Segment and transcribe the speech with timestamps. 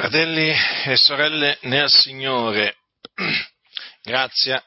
[0.00, 0.50] Fratelli
[0.86, 2.78] e sorelle nel Signore,
[4.00, 4.64] grazia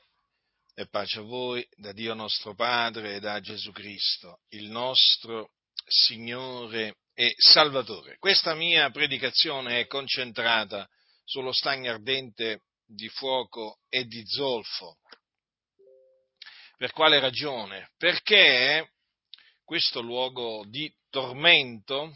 [0.75, 5.53] e pace a voi da Dio nostro Padre e da Gesù Cristo, il nostro
[5.87, 8.17] Signore e Salvatore.
[8.19, 10.87] Questa mia predicazione è concentrata
[11.23, 14.99] sullo stagno ardente di fuoco e di zolfo.
[16.77, 17.89] Per quale ragione?
[17.97, 18.91] Perché
[19.63, 22.15] questo luogo di tormento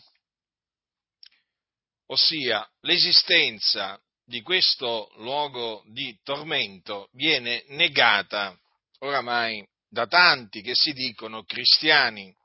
[2.07, 8.57] ossia l'esistenza di questo luogo di tormento viene negata
[8.99, 12.35] oramai da tanti che si dicono cristiani,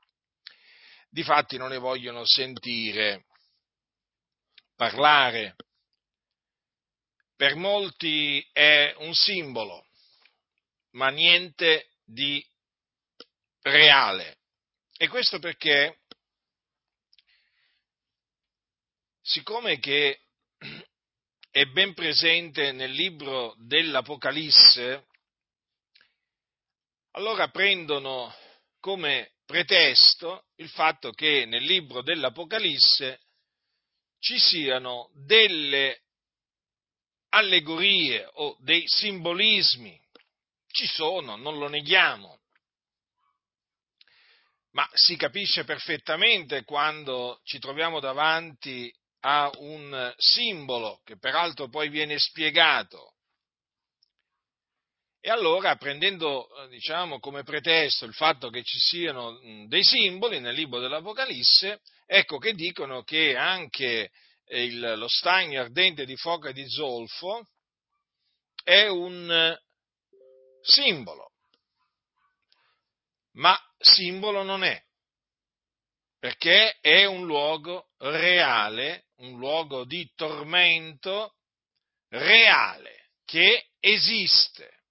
[1.09, 3.25] difatti non ne vogliono sentire
[4.75, 5.55] parlare.
[7.35, 9.85] Per molti è un simbolo,
[10.91, 12.45] ma niente di
[13.61, 14.37] reale.
[14.95, 16.02] E questo perché
[19.23, 20.19] siccome che
[21.49, 25.07] è ben presente nel libro dell'Apocalisse,
[27.11, 28.35] allora prendono
[28.79, 33.21] come pretesto il fatto che nel libro dell'Apocalisse
[34.19, 36.01] ci siano delle
[37.29, 39.99] allegorie o dei simbolismi.
[40.67, 42.39] Ci sono, non lo neghiamo.
[44.71, 48.91] Ma si capisce perfettamente quando ci troviamo davanti
[49.25, 53.13] a un simbolo che peraltro poi viene spiegato.
[55.21, 60.53] E allora, prendendo eh, diciamo, come pretesto il fatto che ci siano dei simboli nel
[60.53, 64.11] libro dell'Apocalisse, ecco che dicono che anche
[64.47, 67.47] il, lo stagno ardente di fuoco e di zolfo
[68.61, 69.57] è un
[70.61, 71.31] simbolo.
[73.35, 74.83] Ma simbolo non è,
[76.19, 81.35] perché è un luogo reale, un luogo di tormento
[82.09, 84.81] reale che esiste.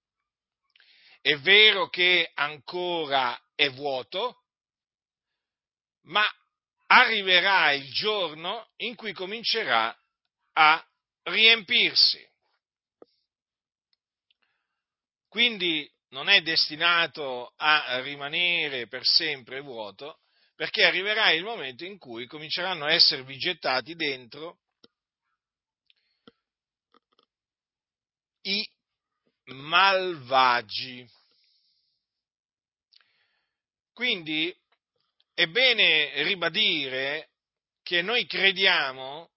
[1.21, 4.43] È vero che ancora è vuoto,
[6.03, 6.25] ma
[6.87, 9.95] arriverà il giorno in cui comincerà
[10.53, 10.85] a
[11.23, 12.27] riempirsi.
[15.29, 20.19] Quindi non è destinato a rimanere per sempre vuoto,
[20.63, 24.59] perché arriverà il momento in cui cominceranno a esservi gettati dentro
[28.43, 28.65] i
[29.47, 31.05] malvagi.
[33.91, 34.55] Quindi
[35.33, 37.31] è bene ribadire
[37.83, 39.31] che noi crediamo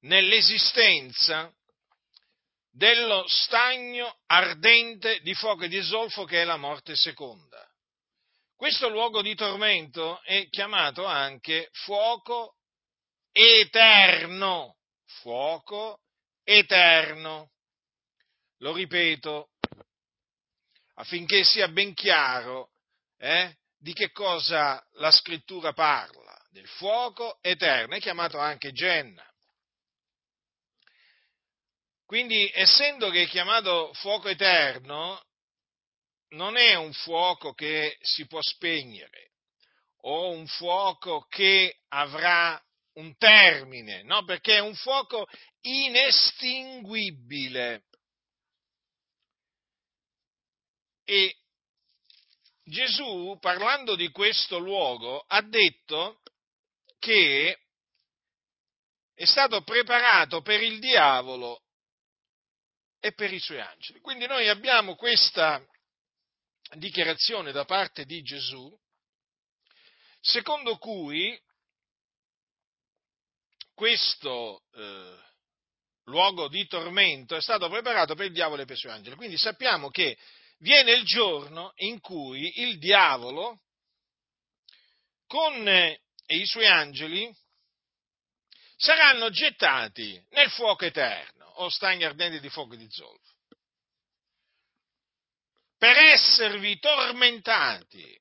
[0.00, 1.54] nell'esistenza
[2.72, 7.72] dello stagno ardente di fuoco e di zolfo che è la morte seconda.
[8.56, 12.56] Questo luogo di tormento è chiamato anche fuoco
[13.32, 14.76] eterno.
[15.20, 16.00] Fuoco
[16.44, 17.50] eterno.
[18.58, 19.50] Lo ripeto,
[20.94, 22.70] affinché sia ben chiaro
[23.18, 29.28] eh, di che cosa la scrittura parla, del fuoco eterno, è chiamato anche Genna.
[32.06, 35.20] Quindi, essendo che è chiamato fuoco eterno,
[36.34, 39.30] non è un fuoco che si può spegnere
[40.02, 42.62] o un fuoco che avrà
[42.94, 44.24] un termine, no?
[44.24, 45.26] Perché è un fuoco
[45.62, 47.84] inestinguibile.
[51.04, 51.36] E
[52.62, 56.20] Gesù, parlando di questo luogo, ha detto
[56.98, 57.58] che
[59.14, 61.62] è stato preparato per il diavolo
[63.00, 64.00] e per i suoi angeli.
[64.00, 65.64] Quindi noi abbiamo questa
[66.74, 68.72] dichiarazione da parte di Gesù,
[70.20, 71.38] secondo cui
[73.74, 75.18] questo eh,
[76.04, 79.16] luogo di tormento è stato preparato per il diavolo e per i suoi angeli.
[79.16, 80.16] Quindi sappiamo che
[80.58, 83.60] viene il giorno in cui il diavolo
[85.26, 87.34] con eh, i suoi angeli
[88.76, 93.33] saranno gettati nel fuoco eterno o stagni ardenti di fuoco di zolfo
[95.84, 98.18] per esservi tormentati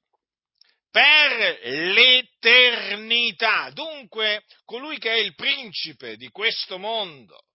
[0.92, 1.60] per
[1.94, 3.70] l'eternità.
[3.70, 7.46] Dunque, colui che è il principe di questo mondo,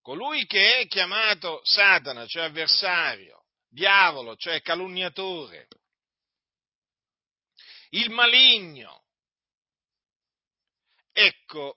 [0.00, 5.68] colui che è chiamato Satana, cioè avversario, diavolo, cioè calunniatore,
[7.90, 9.04] il maligno,
[11.12, 11.76] ecco,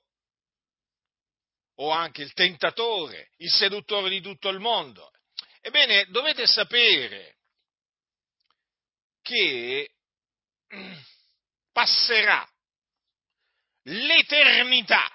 [1.75, 5.11] o anche il tentatore, il seduttore di tutto il mondo,
[5.67, 7.39] Ebbene, dovete sapere
[9.21, 9.89] che
[11.73, 12.49] passerà
[13.83, 15.11] l'eternità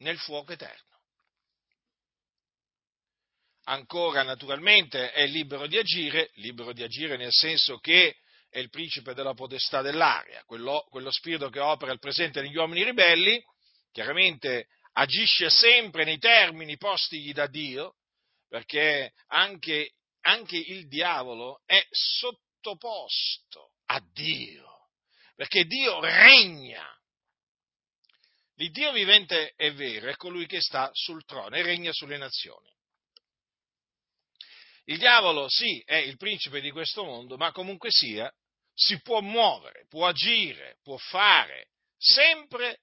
[0.00, 1.00] nel fuoco eterno.
[3.68, 8.18] Ancora, naturalmente, è libero di agire, libero di agire nel senso che
[8.50, 12.84] è il principe della potestà dell'aria, quello, quello spirito che opera il presente negli uomini
[12.84, 13.42] ribelli,
[13.92, 17.94] chiaramente agisce sempre nei termini postigli da Dio,
[18.48, 24.90] perché anche, anche il diavolo è sottoposto a Dio,
[25.34, 26.90] perché Dio regna.
[28.58, 32.74] L'Iddio vivente è vero, è colui che sta sul trono e regna sulle nazioni.
[34.84, 38.32] Il diavolo sì è il principe di questo mondo, ma comunque sia
[38.72, 42.80] si può muovere, può agire, può fare sempre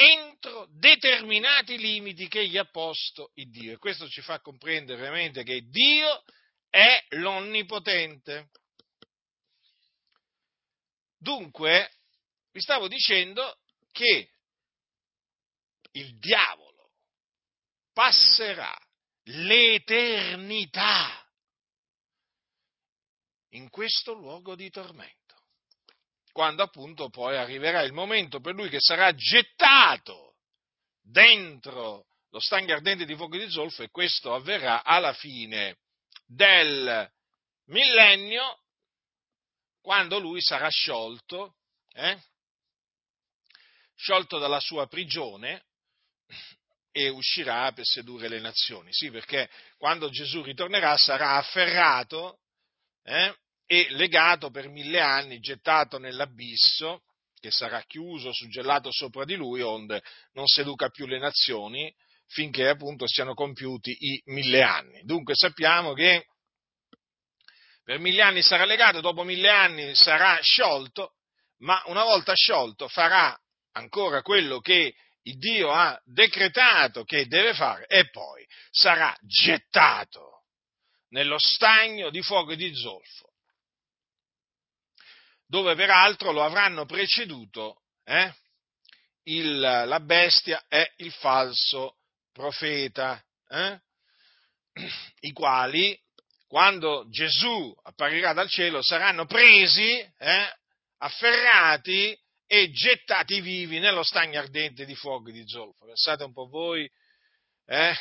[0.00, 3.74] entro determinati limiti che gli ha posto il Dio.
[3.74, 6.24] E questo ci fa comprendere veramente che Dio
[6.70, 8.48] è l'onnipotente.
[11.18, 11.90] Dunque,
[12.52, 13.58] vi stavo dicendo
[13.92, 14.30] che
[15.92, 16.92] il diavolo
[17.92, 18.74] passerà
[19.24, 21.14] l'eternità
[23.50, 25.19] in questo luogo di tormento
[26.32, 30.36] quando appunto poi arriverà il momento per lui che sarà gettato
[31.02, 35.78] dentro lo stagno ardente di fuoco di zolfo e questo avverrà alla fine
[36.26, 37.10] del
[37.66, 38.60] millennio
[39.80, 41.56] quando lui sarà sciolto,
[41.92, 42.20] eh?
[43.96, 45.64] sciolto dalla sua prigione
[46.92, 48.92] e uscirà per sedurre le nazioni.
[48.92, 52.40] Sì, perché quando Gesù ritornerà sarà afferrato
[53.02, 53.34] eh?
[53.72, 57.02] E legato per mille anni, gettato nell'abisso,
[57.38, 60.02] che sarà chiuso, suggellato sopra di lui, onde
[60.32, 61.94] non seduca più le nazioni,
[62.26, 65.02] finché appunto siano compiuti i mille anni.
[65.04, 66.26] Dunque sappiamo che
[67.84, 71.12] per mille anni sarà legato, dopo mille anni sarà sciolto,
[71.58, 73.38] ma una volta sciolto farà
[73.74, 80.42] ancora quello che il Dio ha decretato che deve fare e poi sarà gettato
[81.10, 83.29] nello stagno di fuoco e di zolfo
[85.50, 88.32] dove peraltro lo avranno preceduto eh,
[89.24, 91.96] il, la bestia e il falso
[92.32, 93.80] profeta, eh,
[95.20, 96.00] i quali,
[96.46, 100.56] quando Gesù apparirà dal cielo, saranno presi, eh,
[100.98, 102.16] afferrati
[102.46, 105.84] e gettati vivi nello stagno ardente di fuoco e di zolfo.
[105.84, 106.88] Pensate un po' voi
[107.66, 107.94] eh,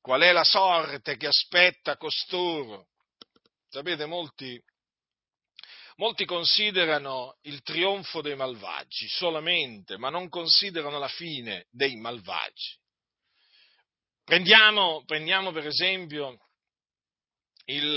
[0.00, 2.86] qual è la sorte che aspetta costoro.
[3.68, 4.62] Sapete, molti
[5.96, 12.78] Molti considerano il trionfo dei malvagi solamente, ma non considerano la fine dei malvagi.
[14.24, 16.38] Prendiamo, prendiamo per esempio
[17.66, 17.96] il,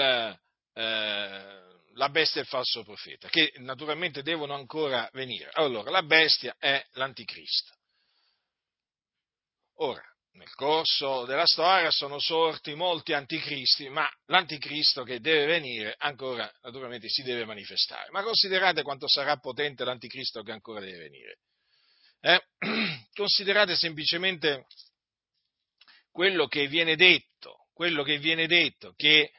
[0.73, 5.49] eh, la bestia e il falso profeta, che naturalmente devono ancora venire.
[5.53, 7.73] Allora, la bestia è l'anticristo.
[9.79, 10.03] Ora,
[10.35, 17.07] nel corso della storia sono sorti molti anticristi, ma l'anticristo che deve venire ancora naturalmente
[17.09, 18.09] si deve manifestare.
[18.11, 21.37] Ma considerate quanto sarà potente l'anticristo che ancora deve venire.
[22.19, 22.41] Eh?
[23.13, 24.65] Considerate semplicemente
[26.11, 29.31] quello che viene detto, quello che viene detto, che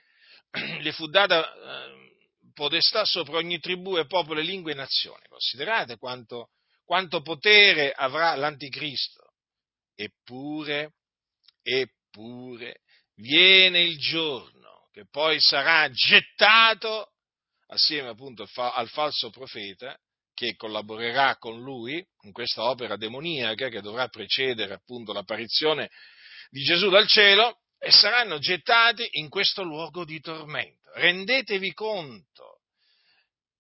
[0.81, 5.27] le fu data eh, potestà sopra ogni tribù e popolo, lingua e nazione.
[5.29, 6.51] Considerate quanto,
[6.85, 9.26] quanto potere avrà l'anticristo
[9.97, 10.93] Eppure,
[11.63, 12.83] eppure,
[13.15, 17.13] viene il giorno che poi sarà gettato
[17.69, 19.99] assieme appunto al falso profeta
[20.35, 25.91] che collaborerà con lui in questa opera demoniaca che dovrà precedere appunto l'apparizione
[26.51, 30.91] di Gesù dal cielo e saranno gettati in questo luogo di tormento.
[30.93, 32.61] Rendetevi conto,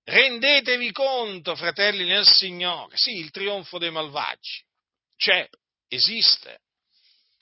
[0.04, 4.64] rendetevi conto, fratelli nel Signore, sì, il trionfo dei malvagi
[5.16, 5.48] c'è,
[5.88, 6.60] esiste.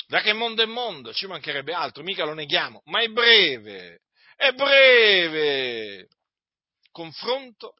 [0.06, 4.02] Da che mondo è mondo, ci mancherebbe altro, mica lo neghiamo, ma è breve,
[4.36, 6.08] è breve.
[6.90, 7.74] Confronto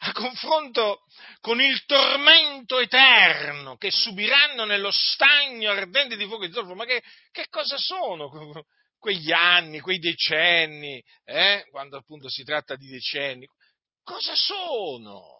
[0.00, 1.00] a confronto
[1.40, 6.74] con il tormento eterno che subiranno nello stagno ardente di fuoco e zolfo.
[6.74, 7.02] Ma che,
[7.32, 8.30] che, cosa sono
[8.98, 11.66] quegli anni, quei decenni, eh?
[11.70, 13.46] quando appunto si tratta di decenni?
[14.02, 15.37] Cosa sono?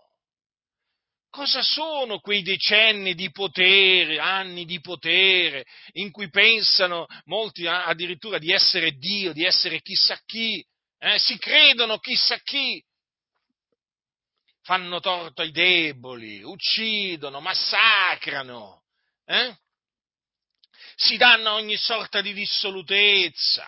[1.39, 8.51] Cosa sono quei decenni di potere, anni di potere, in cui pensano molti addirittura di
[8.51, 10.61] essere Dio, di essere chissà chi,
[10.99, 11.17] eh?
[11.21, 12.85] si credono chissà chi,
[14.63, 18.83] fanno torto ai deboli, uccidono, massacrano,
[19.25, 19.57] eh?
[20.97, 23.65] si danno ogni sorta di dissolutezza,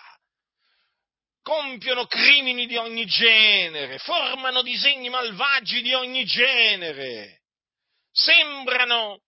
[1.40, 7.39] compiono crimini di ogni genere, formano disegni malvagi di ogni genere
[8.12, 9.20] sembrano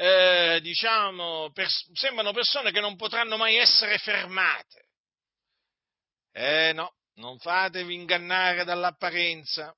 [0.00, 4.88] eh, diciamo, pers- sembrano persone che non potranno mai essere fermate.
[6.32, 9.76] Eh no, non fatevi ingannare dall'apparenza,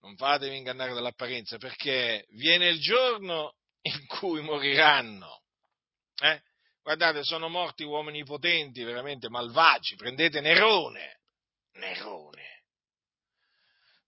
[0.00, 5.42] non fatevi ingannare dall'apparenza perché viene il giorno in cui moriranno.
[6.20, 6.42] Eh?
[6.82, 9.94] Guardate, sono morti uomini potenti, veramente malvagi.
[9.96, 11.20] Prendete Nerone,
[11.72, 12.64] Nerone,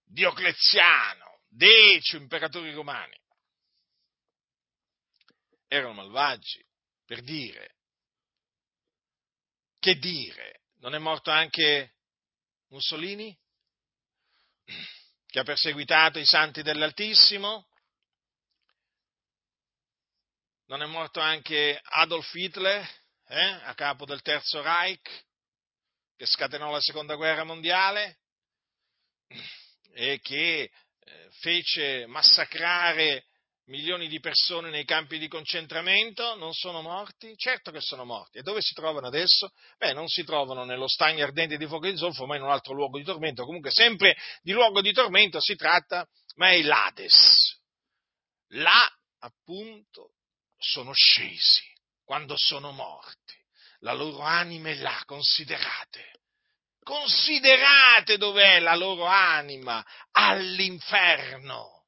[0.04, 3.19] Diocleziano, Decio, imperatori romani.
[5.72, 6.66] Erano malvagi,
[7.04, 7.76] per dire.
[9.78, 10.62] Che dire?
[10.78, 11.94] Non è morto anche
[12.70, 13.38] Mussolini?
[15.26, 17.68] Che ha perseguitato i santi dell'Altissimo?
[20.66, 22.84] Non è morto anche Adolf Hitler,
[23.26, 25.24] eh, a capo del Terzo Reich,
[26.16, 28.18] che scatenò la Seconda Guerra Mondiale
[29.92, 33.29] e che eh, fece massacrare
[33.66, 37.36] milioni di persone nei campi di concentramento, non sono morti?
[37.36, 38.38] Certo che sono morti.
[38.38, 39.52] E dove si trovano adesso?
[39.78, 42.74] Beh, non si trovano nello stagno ardente di fuoco di zolfo, ma in un altro
[42.74, 43.44] luogo di tormento.
[43.44, 47.58] Comunque, sempre di luogo di tormento si tratta, ma è l'Ades.
[48.54, 50.14] Là, appunto,
[50.58, 51.62] sono scesi
[52.04, 53.38] quando sono morti.
[53.80, 56.18] La loro anima è là, considerate.
[56.82, 61.79] Considerate dov'è la loro anima, all'inferno,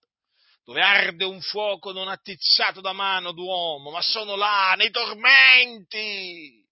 [0.64, 6.64] dove arde un fuoco non attizzato da mano d'uomo, ma sono là, nei tormenti.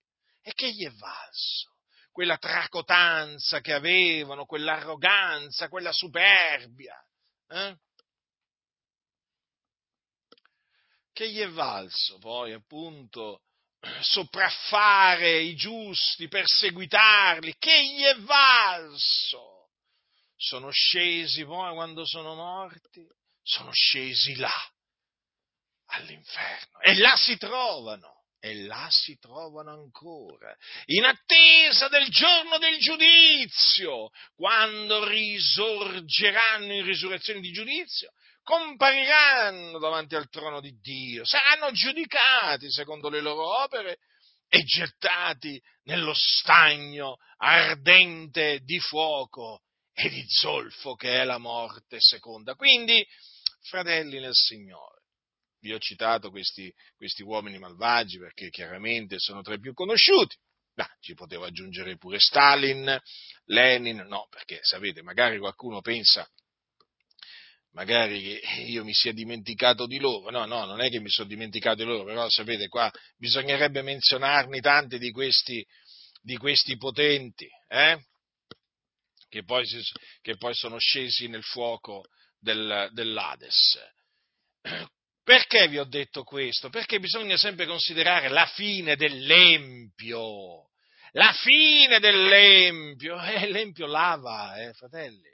[0.42, 1.76] E che gli è valso?
[2.12, 6.94] Quella tracotanza che avevano, quell'arroganza, quella superbia.
[7.48, 7.76] Eh?
[11.20, 13.42] che gli è valso poi appunto
[14.00, 19.68] sopraffare i giusti, perseguitarli, che gli è valso?
[20.34, 23.06] Sono scesi poi quando sono morti,
[23.50, 24.52] sono scesi là,
[25.86, 32.78] all'inferno, e là si trovano e là si trovano ancora, in attesa del giorno del
[32.78, 42.70] giudizio, quando risorgeranno in risurrezione di giudizio compariranno davanti al trono di Dio, saranno giudicati
[42.70, 43.98] secondo le loro opere
[44.48, 52.54] e gettati nello stagno ardente di fuoco e di zolfo che è la morte seconda.
[52.54, 53.06] Quindi,
[53.62, 55.02] fratelli nel Signore,
[55.60, 60.36] vi ho citato questi, questi uomini malvagi perché chiaramente sono tra i più conosciuti.
[60.74, 62.98] Ma ci potevo aggiungere pure Stalin,
[63.46, 66.26] Lenin, no, perché sapete, magari qualcuno pensa
[67.72, 71.28] magari che io mi sia dimenticato di loro, no, no, non è che mi sono
[71.28, 75.64] dimenticato di loro, però sapete qua bisognerebbe menzionarne tanti di questi,
[76.20, 78.04] di questi potenti, eh?
[79.28, 79.80] che, poi si,
[80.20, 82.06] che, poi sono scesi nel fuoco
[82.40, 83.78] del, dell'Ades.
[85.22, 86.70] Perché vi ho detto questo?
[86.70, 90.70] Perché bisogna sempre considerare la fine dell'empio,
[91.12, 95.28] la fine dell'empio, eh, l'empio lava, eh, fratelli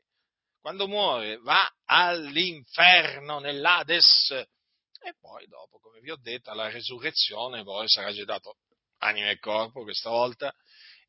[0.67, 7.89] quando muore va all'inferno, nell'Ades, e poi dopo, come vi ho detto, alla resurrezione poi
[7.89, 8.57] sarà gettato
[8.99, 10.53] anima e corpo questa volta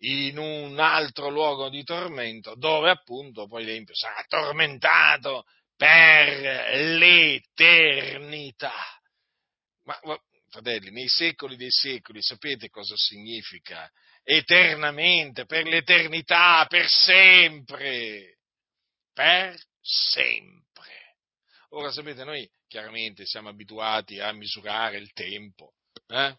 [0.02, 5.46] in un altro luogo di tormento dove appunto poi l'empio sarà tormentato
[5.78, 8.74] per l'eternità.
[9.84, 9.98] Ma,
[10.50, 13.90] fratelli, nei secoli dei secoli sapete cosa significa
[14.24, 18.38] eternamente, per l'eternità, per sempre
[19.18, 21.16] per sempre.
[21.70, 25.74] Ora sapete, noi chiaramente siamo abituati a misurare il tempo,
[26.06, 26.38] eh?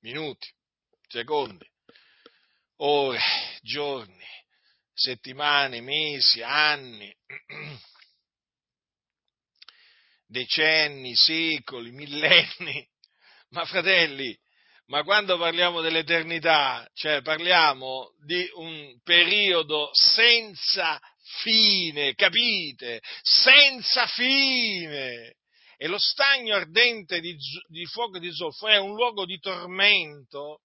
[0.00, 0.52] minuti,
[1.08, 1.66] secondi,
[2.76, 3.20] ore,
[3.62, 4.26] giorni,
[5.00, 7.10] settimane, mesi, anni,
[10.26, 12.86] decenni, secoli, millenni.
[13.52, 14.38] Ma fratelli,
[14.86, 21.00] ma quando parliamo dell'eternità, cioè parliamo di un periodo senza
[21.42, 23.00] fine, capite?
[23.22, 25.34] Senza fine.
[25.76, 27.36] E lo stagno ardente di,
[27.68, 30.60] di fuoco e di zolfo è un luogo di tormento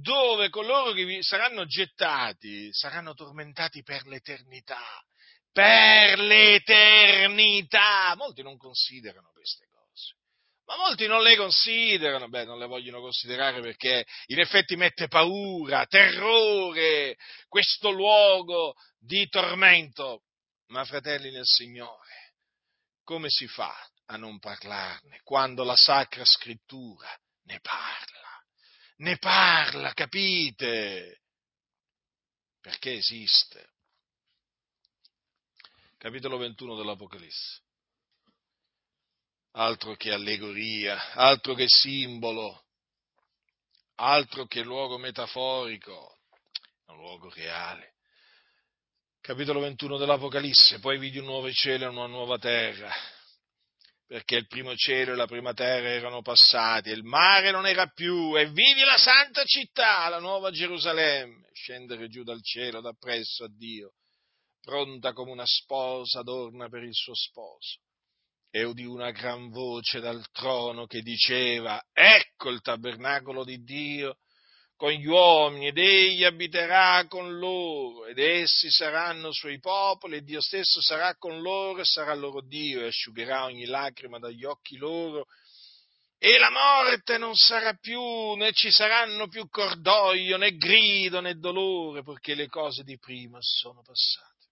[0.00, 4.82] dove coloro che vi saranno gettati saranno tormentati per l'eternità.
[5.52, 8.14] Per l'eternità.
[8.16, 9.78] Molti non considerano queste cose
[10.70, 15.84] ma molti non le considerano, beh, non le vogliono considerare perché in effetti mette paura,
[15.86, 17.16] terrore,
[17.48, 20.22] questo luogo di tormento.
[20.68, 22.34] Ma fratelli nel Signore,
[23.02, 23.74] come si fa
[24.06, 27.12] a non parlarne quando la Sacra Scrittura
[27.46, 28.19] ne parla?
[29.00, 31.20] Ne parla, capite?
[32.60, 33.68] Perché esiste.
[35.98, 37.62] Capitolo 21 dell'Apocalisse
[39.52, 42.64] altro che allegoria, altro che simbolo,
[43.96, 46.18] altro che luogo metaforico,
[46.86, 47.94] un luogo reale.
[49.20, 52.90] Capitolo 21 dell'Apocalisse, poi vidi un nuovo cielo e una nuova terra,
[54.10, 57.86] perché il primo cielo e la prima terra erano passati, e il mare non era
[57.86, 63.44] più, e vidi la santa città, la nuova Gerusalemme, scendere giù dal cielo da presso
[63.44, 63.92] a Dio,
[64.60, 67.78] pronta come una sposa adorna per il suo sposo.
[68.50, 74.16] E udì una gran voce dal trono che diceva, ecco il tabernacolo di Dio
[74.80, 80.40] con gli uomini ed egli abiterà con loro ed essi saranno suoi popoli e Dio
[80.40, 85.26] stesso sarà con loro e sarà loro Dio e asciugherà ogni lacrima dagli occhi loro
[86.16, 92.02] e la morte non sarà più, né ci saranno più cordoglio, né grido, né dolore,
[92.02, 94.46] perché le cose di prima sono passate.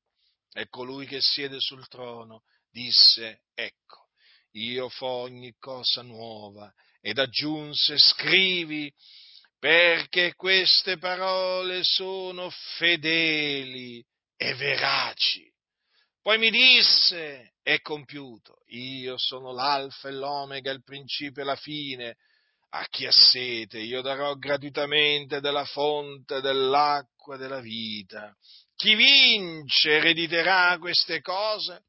[0.52, 4.08] E colui che siede sul trono disse, ecco,
[4.52, 6.70] io fo ogni cosa nuova,
[7.00, 8.92] ed aggiunse, scrivi,
[9.58, 14.04] perché queste parole sono fedeli
[14.36, 15.50] e veraci.
[16.22, 22.16] Poi mi disse, è compiuto, io sono l'alfa e l'omega, il principio e la fine.
[22.70, 28.36] A chi ha sete io darò gratuitamente della fonte dell'acqua della vita.
[28.76, 31.84] Chi vince erediterà queste cose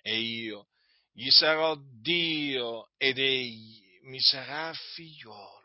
[0.00, 0.68] e io
[1.12, 5.59] gli sarò Dio ed egli mi sarà figliuolo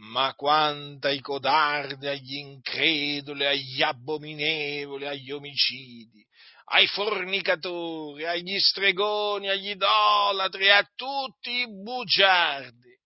[0.00, 6.26] ma quanto ai codardi, agli increduli, agli abominevoli, agli omicidi,
[6.72, 12.98] ai fornicatori, agli stregoni, agli idolatri a tutti i bugiardi,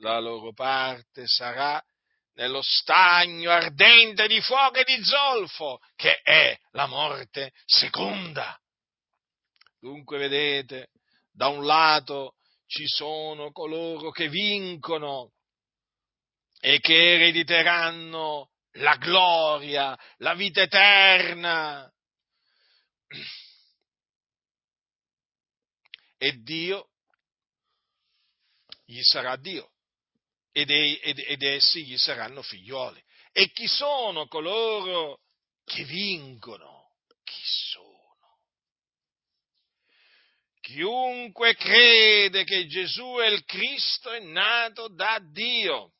[0.00, 1.82] la loro parte sarà
[2.34, 8.58] nello stagno ardente di fuoco e di zolfo, che è la morte seconda.
[9.80, 10.90] Dunque vedete,
[11.32, 12.34] da un lato
[12.66, 15.30] ci sono coloro che vincono
[16.60, 21.90] e che erediteranno la gloria, la vita eterna.
[26.18, 26.88] E Dio
[28.84, 29.70] gli sarà Dio
[30.52, 33.02] ed, ed, ed essi gli saranno figlioli.
[33.30, 35.20] E chi sono coloro
[35.64, 36.96] che vincono?
[37.22, 38.40] Chi sono?
[40.60, 45.95] Chiunque crede che Gesù è il Cristo è nato da Dio.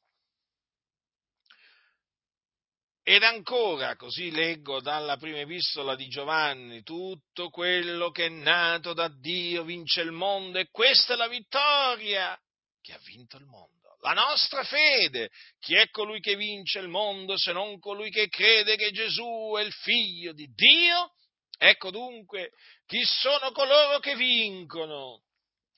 [3.08, 9.06] Ed ancora, così leggo dalla prima epistola di Giovanni, tutto quello che è nato da
[9.06, 12.36] Dio vince il mondo e questa è la vittoria
[12.82, 13.96] che ha vinto il mondo.
[14.00, 18.74] La nostra fede, chi è colui che vince il mondo se non colui che crede
[18.74, 21.12] che Gesù è il figlio di Dio?
[21.58, 22.50] Ecco dunque
[22.86, 25.22] chi sono coloro che vincono,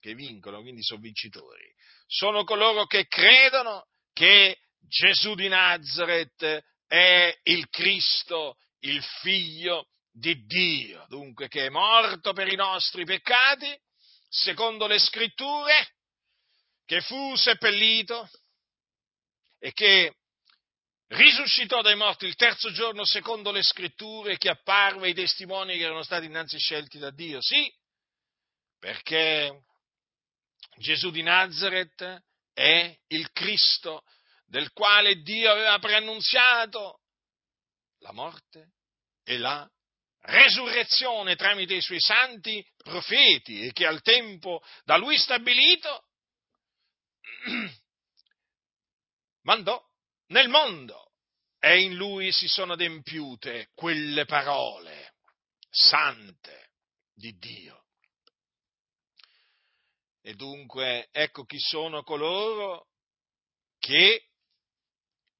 [0.00, 1.74] che vincono, quindi sono vincitori,
[2.06, 11.04] sono coloro che credono che Gesù di Nazareth è il Cristo, il figlio di Dio,
[11.08, 13.78] dunque che è morto per i nostri peccati,
[14.28, 15.94] secondo le scritture,
[16.84, 18.28] che fu seppellito
[19.58, 20.16] e che
[21.08, 26.02] risuscitò dai morti il terzo giorno secondo le scritture, che apparve ai testimoni che erano
[26.02, 27.40] stati innanzi scelti da Dio.
[27.42, 27.70] Sì,
[28.78, 29.64] perché
[30.78, 32.24] Gesù di Nazareth
[32.54, 34.04] è il Cristo
[34.48, 37.00] del quale Dio aveva preannunziato
[37.98, 38.72] la morte
[39.22, 39.68] e la
[40.20, 46.06] resurrezione tramite i suoi santi profeti e che al tempo da lui stabilito
[49.42, 49.82] mandò
[50.28, 51.12] nel mondo
[51.58, 55.14] e in lui si sono adempiute quelle parole
[55.70, 56.70] sante
[57.12, 57.84] di Dio.
[60.22, 62.88] E dunque ecco chi sono coloro
[63.78, 64.27] che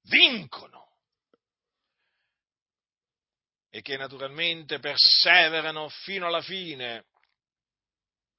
[0.03, 0.87] vincono
[3.69, 7.05] e che naturalmente perseverano fino alla fine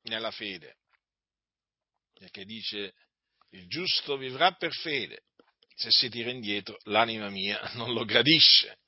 [0.03, 0.79] nella fede,
[2.13, 2.95] perché dice
[3.51, 5.25] il giusto vivrà per fede,
[5.75, 8.79] se si tira indietro l'anima mia non lo gradisce.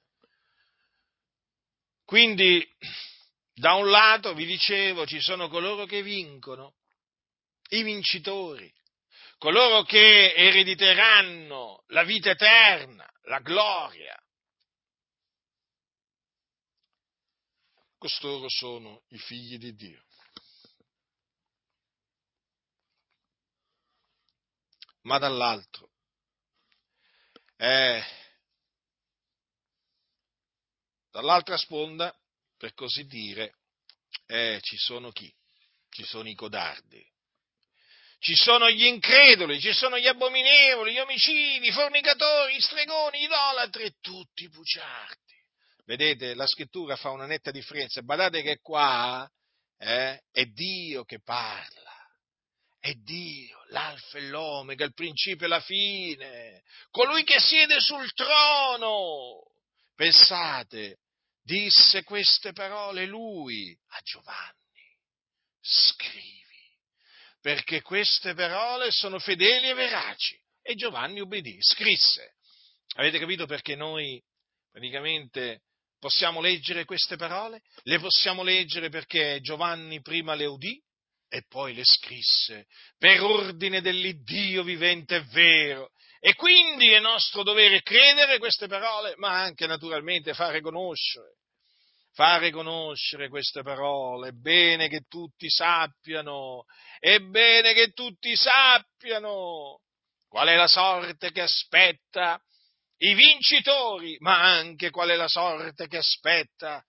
[2.04, 2.66] Quindi,
[3.54, 6.74] da un lato, vi dicevo, ci sono coloro che vincono,
[7.70, 8.70] i vincitori,
[9.42, 14.16] coloro che erediteranno la vita eterna, la gloria.
[17.98, 20.04] Costoro sono i figli di Dio.
[25.00, 25.90] Ma dall'altro,
[27.56, 28.04] eh,
[31.10, 32.16] dall'altra sponda,
[32.56, 33.56] per così dire,
[34.26, 35.34] eh, ci sono chi?
[35.88, 37.11] Ci sono i codardi,
[38.22, 43.82] ci sono gli increduli, ci sono gli abominevoli, gli omicidi, i fornicatori, i stregoni, idolatri
[43.82, 45.34] e tutti i bugiardi.
[45.84, 48.00] Vedete, la scrittura fa una netta differenza.
[48.02, 49.28] Badate che qua
[49.76, 51.90] eh, è Dio che parla.
[52.78, 59.40] È Dio, l'alfa e l'omega, il principio e la fine, colui che siede sul trono.
[59.96, 60.98] Pensate,
[61.42, 64.54] disse queste parole lui a Giovanni.
[65.60, 66.41] Scrivi,
[67.42, 70.40] perché queste parole sono fedeli e veraci.
[70.62, 72.36] E Giovanni ubbidì, scrisse.
[72.94, 74.22] Avete capito perché noi
[74.70, 75.62] praticamente
[75.98, 77.60] possiamo leggere queste parole?
[77.82, 80.80] Le possiamo leggere perché Giovanni prima le udì
[81.28, 85.90] e poi le scrisse per ordine dell'Iddio vivente e vero.
[86.20, 91.38] E quindi è nostro dovere credere queste parole, ma anche naturalmente fare conoscere
[92.12, 96.64] fare conoscere queste parole, è bene che tutti sappiano,
[96.98, 99.80] è bene che tutti sappiano
[100.28, 102.40] qual è la sorte che aspetta
[102.98, 106.84] i vincitori, ma anche qual è la sorte che aspetta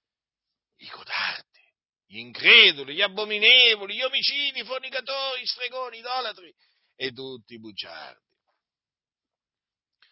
[0.78, 1.62] i codardi,
[2.06, 6.54] gli increduli, gli abominevoli, gli omicidi, i fornicatori, i stregoni, idolatri
[6.96, 8.22] e tutti i bugiardi.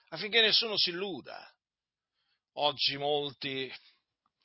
[0.10, 1.50] Affinché nessuno si illuda.
[2.56, 3.72] Oggi molti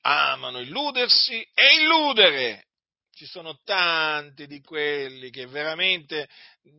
[0.07, 2.65] amano illudersi e illudere.
[3.13, 6.29] Ci sono tanti di quelli che veramente,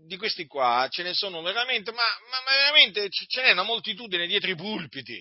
[0.06, 4.52] di questi qua, ce ne sono veramente, ma, ma veramente ce n'è una moltitudine dietro
[4.52, 5.20] i pulpiti,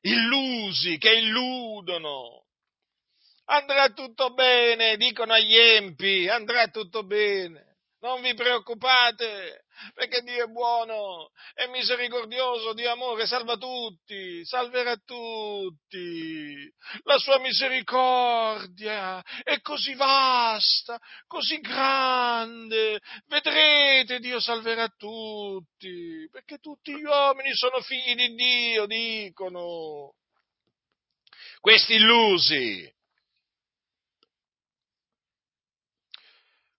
[0.00, 2.46] illusi, che illudono.
[3.46, 7.76] Andrà tutto bene, dicono agli empi, andrà tutto bene.
[8.00, 9.63] Non vi preoccupate,
[9.94, 16.72] perché Dio è buono, è misericordioso, Dio amore, salva tutti, salverà tutti.
[17.02, 23.00] La sua misericordia è così vasta, così grande.
[23.26, 30.14] Vedrete, Dio salverà tutti, perché tutti gli uomini sono figli di Dio, dicono.
[31.60, 32.94] Questi illusi,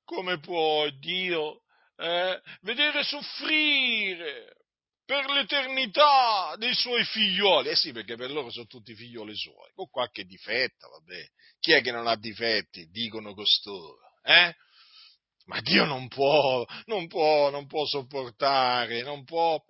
[0.03, 1.64] come può Dio
[1.97, 4.55] eh, vedere soffrire
[5.05, 7.69] per l'eternità dei suoi figlioli?
[7.69, 11.25] Eh sì, perché per loro sono tutti figlioli suoi, con qualche difetto, vabbè.
[11.59, 12.87] Chi è che non ha difetti?
[12.89, 14.55] Dicono costoro, eh?
[15.45, 19.61] Ma Dio non può, non può, non può sopportare, non può,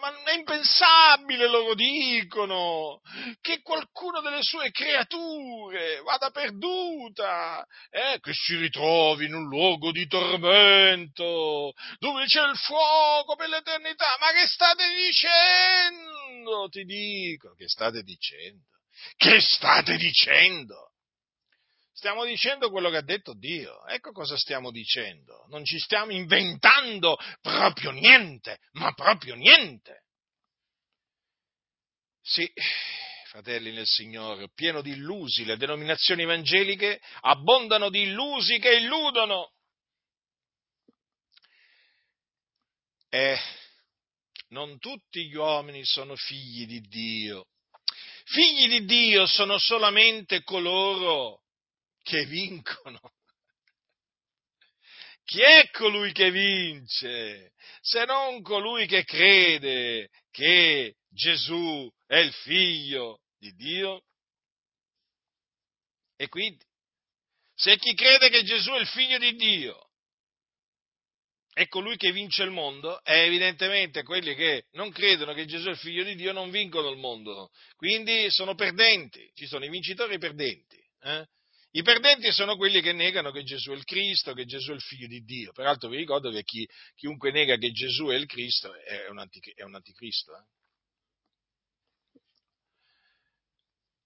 [0.00, 3.00] ma è impensabile, loro dicono,
[3.40, 10.06] che qualcuno delle sue creature vada perduta, eh, che si ritrovi in un luogo di
[10.06, 14.16] tormento, dove c'è il fuoco per l'eternità.
[14.20, 16.68] Ma che state dicendo?
[16.68, 18.62] Ti dico, che state dicendo?
[19.16, 20.92] Che state dicendo?
[21.96, 23.86] Stiamo dicendo quello che ha detto Dio.
[23.86, 25.46] Ecco cosa stiamo dicendo.
[25.48, 30.02] Non ci stiamo inventando proprio niente, ma proprio niente.
[32.20, 32.52] Sì,
[33.28, 39.52] fratelli nel Signore, pieno di illusi, le denominazioni evangeliche abbondano di illusi che illudono.
[43.08, 43.38] E
[44.48, 47.46] non tutti gli uomini sono figli di Dio.
[48.26, 51.44] Figli di Dio sono solamente coloro
[52.06, 53.00] che vincono.
[55.24, 57.52] Chi è colui che vince?
[57.80, 64.04] Se non colui che crede che Gesù è il figlio di Dio?
[66.14, 66.64] E quindi,
[67.56, 69.90] se chi crede che Gesù è il figlio di Dio
[71.52, 75.70] è colui che vince il mondo, è evidentemente quelli che non credono che Gesù è
[75.70, 80.12] il figlio di Dio non vincono il mondo, quindi sono perdenti, ci sono i vincitori
[80.12, 80.78] e i perdenti.
[81.00, 81.26] Eh?
[81.76, 84.80] I perdenti sono quelli che negano che Gesù è il Cristo, che Gesù è il
[84.80, 85.52] figlio di Dio.
[85.52, 89.54] Peraltro vi ricordo che chi, chiunque nega che Gesù è il Cristo è un, antic-
[89.54, 90.32] è un anticristo.
[90.34, 90.44] Eh?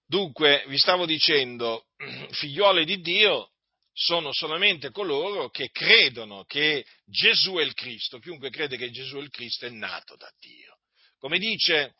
[0.05, 1.85] Dunque, vi stavo dicendo,
[2.31, 3.51] figliuole di Dio
[3.93, 8.19] sono solamente coloro che credono che Gesù è il Cristo.
[8.19, 10.77] Chiunque crede che Gesù è il Cristo è nato da Dio.
[11.17, 11.93] Come dice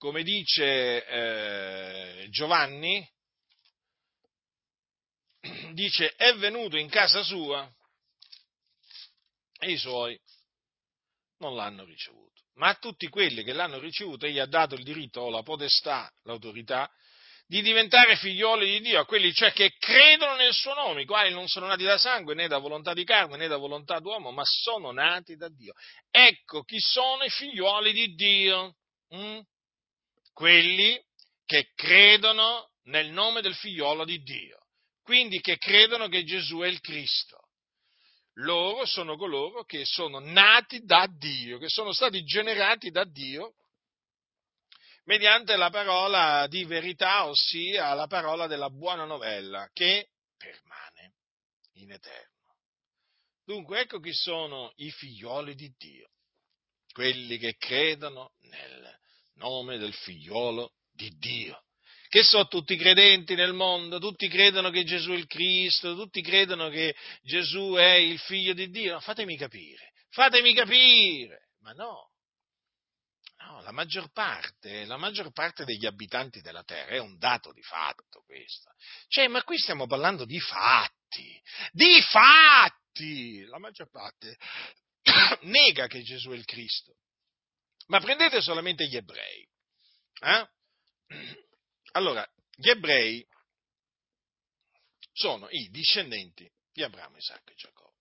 [0.00, 3.06] come dice eh, Giovanni,
[5.74, 7.70] dice è venuto in casa sua
[9.58, 10.18] e i suoi
[11.40, 12.40] non l'hanno ricevuto.
[12.54, 16.10] Ma a tutti quelli che l'hanno ricevuto egli ha dato il diritto o la potestà,
[16.22, 16.90] l'autorità,
[17.46, 21.30] di diventare figlioli di Dio, a quelli cioè che credono nel suo nome, i quali
[21.30, 24.44] non sono nati da sangue né da volontà di carne né da volontà d'uomo, ma
[24.46, 25.74] sono nati da Dio.
[26.10, 28.76] Ecco chi sono i figlioli di Dio.
[29.14, 29.40] Mm?
[30.40, 30.98] Quelli
[31.44, 34.68] che credono nel nome del figliolo di Dio,
[35.02, 37.48] quindi che credono che Gesù è il Cristo.
[38.36, 43.52] loro sono coloro che sono nati da Dio, che sono stati generati da Dio
[45.04, 51.16] mediante la parola di verità, ossia la parola della buona novella, che permane
[51.74, 52.56] in eterno.
[53.44, 56.08] Dunque ecco chi sono i figlioli di Dio,
[56.94, 58.99] quelli che credono nel
[59.40, 61.64] nome del figliolo di Dio.
[62.08, 66.68] Che sono tutti credenti nel mondo, tutti credono che Gesù è il Cristo, tutti credono
[66.68, 68.94] che Gesù è il figlio di Dio.
[68.94, 71.48] No, fatemi capire, fatemi capire.
[71.60, 72.10] Ma no,
[73.42, 77.62] No, la maggior parte, la maggior parte degli abitanti della terra è un dato di
[77.62, 78.70] fatto questo.
[79.08, 81.40] Cioè, ma qui stiamo parlando di fatti,
[81.72, 83.44] di fatti!
[83.46, 84.36] La maggior parte
[85.42, 86.96] nega che Gesù è il Cristo.
[87.90, 89.48] Ma prendete solamente gli ebrei.
[90.20, 90.48] Eh?
[91.92, 92.24] Allora,
[92.54, 93.26] gli ebrei
[95.12, 97.98] sono i discendenti di Abramo, Isacco e Giacobbe.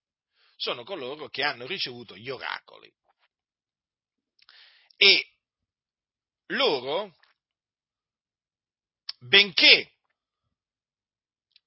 [0.56, 2.93] Sono coloro che hanno ricevuto gli oracoli
[4.95, 5.32] e
[6.47, 7.15] loro,
[9.19, 9.93] benché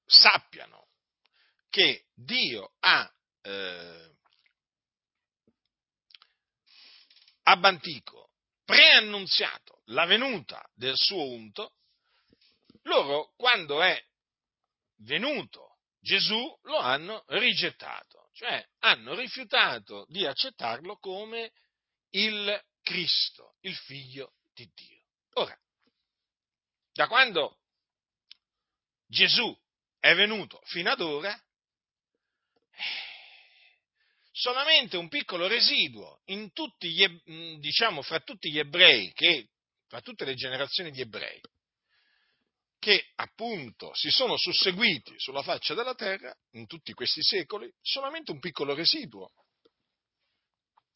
[0.05, 0.91] sappiano
[1.71, 4.12] che Dio ha eh,
[7.45, 8.31] Abantico
[8.65, 11.75] preannunziato la venuta del suo unto,
[12.83, 14.01] loro quando è
[14.99, 21.53] venuto Gesù lo hanno rigettato, cioè hanno rifiutato di accettarlo come
[22.11, 25.01] il Cristo, il figlio di Dio.
[25.35, 25.57] Ora,
[26.93, 27.59] da quando
[29.07, 29.57] Gesù
[30.01, 31.41] è venuto fino ad ora,
[34.33, 36.21] solamente un piccolo residuo
[36.53, 39.51] tutti gli, mm, diciamo, fra tutti gli ebrei, che,
[39.87, 41.41] fra tutte le generazioni di ebrei,
[42.79, 48.41] che appunto si sono susseguiti sulla faccia della terra in tutti questi secoli, solamente un
[48.41, 49.31] piccolo residuo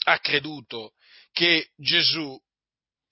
[0.08, 0.94] ha creduto
[1.32, 2.40] che Gesù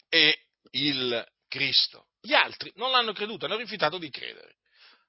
[0.09, 0.33] è
[0.73, 2.09] il Cristo.
[2.21, 4.57] Gli altri non l'hanno creduto, hanno rifiutato di credere.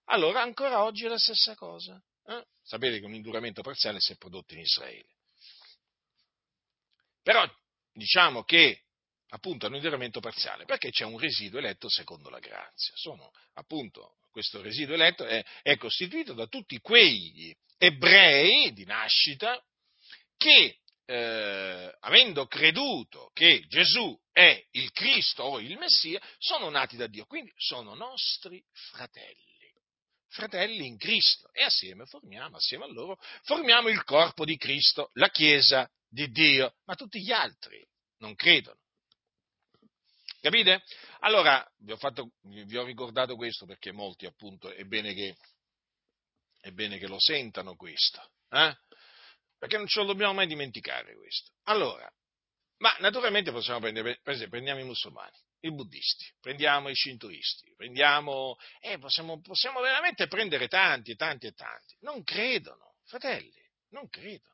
[0.06, 2.00] Allora ancora oggi è la stessa cosa.
[2.28, 2.46] Eh?
[2.64, 5.10] Sapete che un induramento parziale si è prodotto in Israele.
[7.22, 7.48] Però
[7.92, 8.82] diciamo che
[9.30, 12.94] appunto è un induramento parziale perché c'è un residuo eletto secondo la grazia.
[12.96, 19.64] Sono appunto questo residuo eletto è, è costituito da tutti quegli ebrei di nascita
[20.38, 27.08] che eh, avendo creduto che Gesù è il Cristo o il Messia, sono nati da
[27.08, 29.55] Dio, quindi sono nostri fratelli,
[30.36, 35.30] fratelli in Cristo e assieme formiamo, assieme a loro, formiamo il corpo di Cristo, la
[35.30, 37.84] Chiesa di Dio, ma tutti gli altri
[38.18, 38.80] non credono.
[40.40, 40.84] Capite?
[41.22, 45.36] Allora, vi ho, fatto, vi ho ricordato questo perché molti appunto è bene che,
[46.60, 48.22] è bene che lo sentano questo.
[48.50, 48.78] Eh?
[49.58, 51.52] perché non ce lo dobbiamo mai dimenticare questo.
[51.64, 52.08] Allora,
[52.86, 58.58] ma naturalmente possiamo prendere, per esempio, prendiamo i musulmani, i buddisti, prendiamo i shintoisti, prendiamo,
[58.80, 61.98] eh, possiamo, possiamo veramente prendere tanti tanti e tanti.
[62.02, 64.54] Non credono, fratelli, non credono.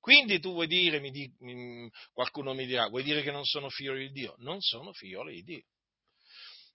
[0.00, 3.68] Quindi tu vuoi dire, mi di, mi, qualcuno mi dirà, vuoi dire che non sono
[3.68, 4.34] figlioli di Dio?
[4.38, 5.64] Non sono figlioli di Dio.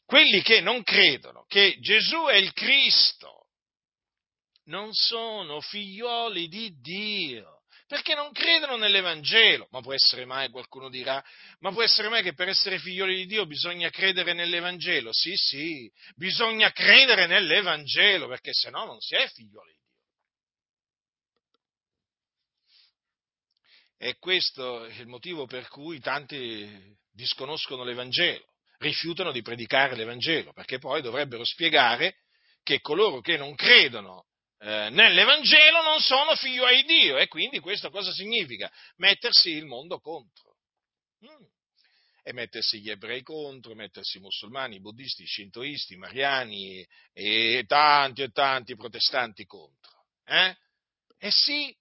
[0.05, 3.49] Quelli che non credono che Gesù è il Cristo,
[4.67, 7.58] non sono figlioli di Dio,
[7.89, 9.67] perché non credono nell'Evangelo.
[9.71, 11.25] Ma può essere mai, qualcuno dirà,
[11.61, 15.11] ma può essere mai che per essere figlioli di Dio bisogna credere nell'Evangelo?
[15.11, 19.87] Sì, sì, bisogna credere nell'Evangelo, perché se no non si è figlioli di Dio.
[23.97, 28.45] E questo è il motivo per cui tanti disconoscono l'Evangelo,
[28.77, 32.17] rifiutano di predicare l'Evangelo, perché poi dovrebbero spiegare
[32.61, 34.28] che coloro che non credono
[34.61, 38.69] eh, nell'Evangelo non sono figlioli di Dio e quindi questo cosa significa?
[38.97, 40.57] Mettersi il mondo contro.
[41.25, 41.45] Mm.
[42.21, 47.63] E mettersi gli ebrei contro, mettersi i musulmani, i buddisti, i shintoisti, i mariani e
[47.65, 50.07] tanti e tanti protestanti contro.
[50.25, 50.55] Eh?
[51.17, 51.75] Eh sì,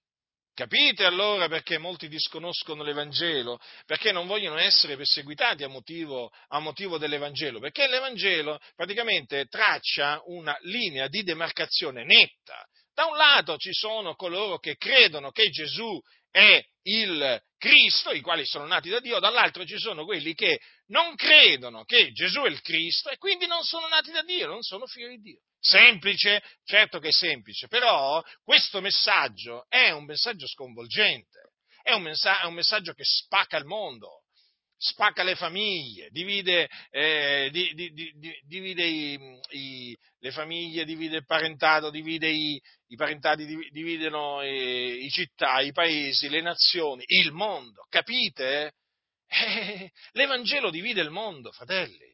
[0.59, 3.61] Capite allora perché molti disconoscono l'Evangelo?
[3.85, 7.61] Perché non vogliono essere perseguitati a motivo, a motivo, dell'Evangelo?
[7.61, 12.61] Perché l'Evangelo praticamente traccia una linea di demarcazione netta.
[12.93, 15.97] Da un lato ci sono coloro che credono che Gesù
[16.29, 21.15] è il Cristo, i quali sono nati da Dio, dall'altro ci sono quelli che non
[21.15, 24.85] credono che Gesù è il Cristo e quindi non sono nati da Dio, non sono
[24.85, 25.39] figli di Dio.
[25.59, 26.41] Semplice?
[26.63, 32.45] Certo che è semplice, però questo messaggio è un messaggio sconvolgente, è un, messa- è
[32.45, 34.23] un messaggio che spacca il mondo,
[34.77, 41.25] spacca le famiglie, divide, eh, di, di, di, divide i, i, le famiglie, divide il
[41.25, 47.85] parentato, divide i, i parentati, dividono i, i città, i paesi, le nazioni, il mondo,
[47.89, 48.75] capite?
[49.29, 52.11] Eh, L'Evangelo divide il mondo, fratelli.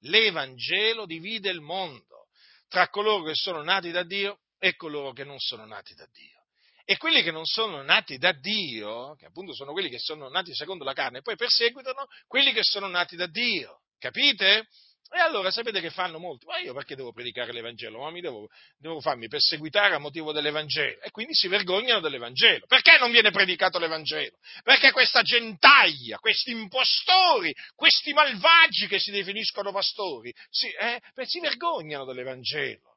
[0.00, 2.28] L'Evangelo divide il mondo
[2.68, 6.42] tra coloro che sono nati da Dio e coloro che non sono nati da Dio.
[6.86, 10.54] E quelli che non sono nati da Dio, che appunto sono quelli che sono nati
[10.54, 13.82] secondo la carne, poi perseguitano quelli che sono nati da Dio.
[13.98, 14.66] Capite?
[15.10, 16.46] E allora sapete che fanno molti?
[16.46, 18.00] Ma io perché devo predicare l'Evangelo?
[18.00, 21.00] Ma mi devo, devo, farmi perseguitare a motivo dell'Evangelo.
[21.00, 22.66] E quindi si vergognano dell'Evangelo.
[22.66, 24.36] Perché non viene predicato l'Evangelo?
[24.62, 32.04] Perché questa gentaglia, questi impostori, questi malvagi che si definiscono pastori, si, eh, si vergognano
[32.04, 32.96] dell'Evangelo.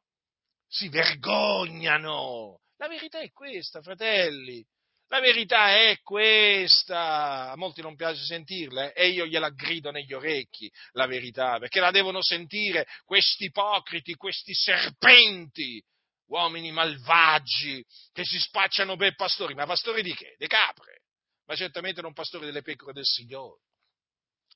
[0.68, 2.62] Si vergognano.
[2.78, 4.66] La verità è questa, fratelli.
[5.08, 7.52] La verità è questa.
[7.52, 9.04] A molti non piace sentirla eh?
[9.04, 14.54] e io gliela grido negli orecchi, la verità, perché la devono sentire questi ipocriti, questi
[14.54, 15.82] serpenti,
[16.28, 19.54] uomini malvagi che si spacciano per pastori.
[19.54, 20.36] Ma pastori di che?
[20.38, 21.04] De capre.
[21.46, 23.62] Ma certamente non pastori delle pecore del Signore.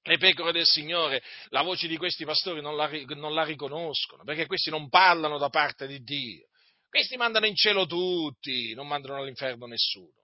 [0.04, 4.48] Le pecore del Signore, la voce di questi pastori non la, non la riconoscono, perché
[4.48, 6.50] questi non parlano da parte di Dio
[6.92, 10.21] questi mandano in cielo tutti, non mandano all'inferno nessuno.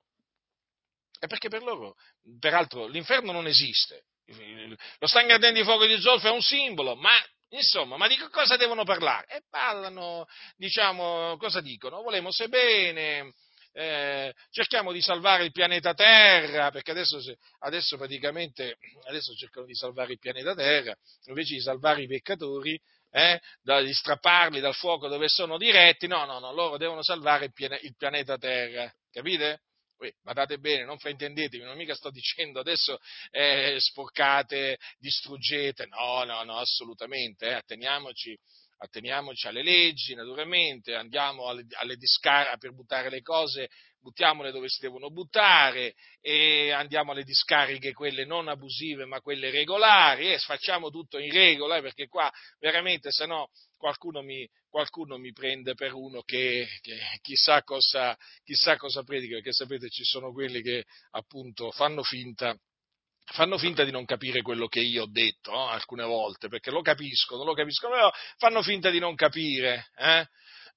[1.20, 1.96] E perché per loro,
[2.40, 4.04] peraltro, l'inferno non esiste.
[5.00, 7.12] Lo stagno ardente di fuoco di zolfo è un simbolo, ma
[7.52, 9.26] Insomma, ma di che cosa devono parlare?
[9.30, 10.26] E parlano,
[10.58, 12.02] diciamo, cosa dicono?
[12.02, 13.34] Volemo se bene,
[13.72, 17.20] eh, cerchiamo di salvare il pianeta Terra, perché adesso,
[17.60, 18.78] adesso, praticamente
[19.08, 20.94] adesso cercano di salvare il pianeta Terra,
[21.26, 22.78] invece di salvare i peccatori,
[23.12, 27.96] eh, di strapparli dal fuoco dove sono diretti, no, no, no, loro devono salvare il
[27.96, 29.62] pianeta Terra, capite?
[29.98, 33.00] Poi, badate bene, non fraintendetemi, non mica sto dicendo adesso
[33.32, 38.38] eh, sporcate, distruggete, no, no, no, assolutamente, eh, atteniamoci
[38.80, 44.80] atteniamoci alle leggi, naturalmente, andiamo alle, alle discariche per buttare le cose, buttiamole dove si
[44.82, 51.18] devono buttare e andiamo alle discariche, quelle non abusive ma quelle regolari e facciamo tutto
[51.18, 56.68] in regola perché qua veramente se no qualcuno mi, qualcuno mi prende per uno che,
[56.82, 62.56] che chissà, cosa, chissà cosa predica, perché sapete ci sono quelli che appunto fanno finta
[63.30, 65.68] fanno finta di non capire quello che io ho detto no?
[65.68, 69.88] alcune volte, perché lo capiscono, lo capiscono, però fanno finta di non capire.
[69.98, 70.26] Eh?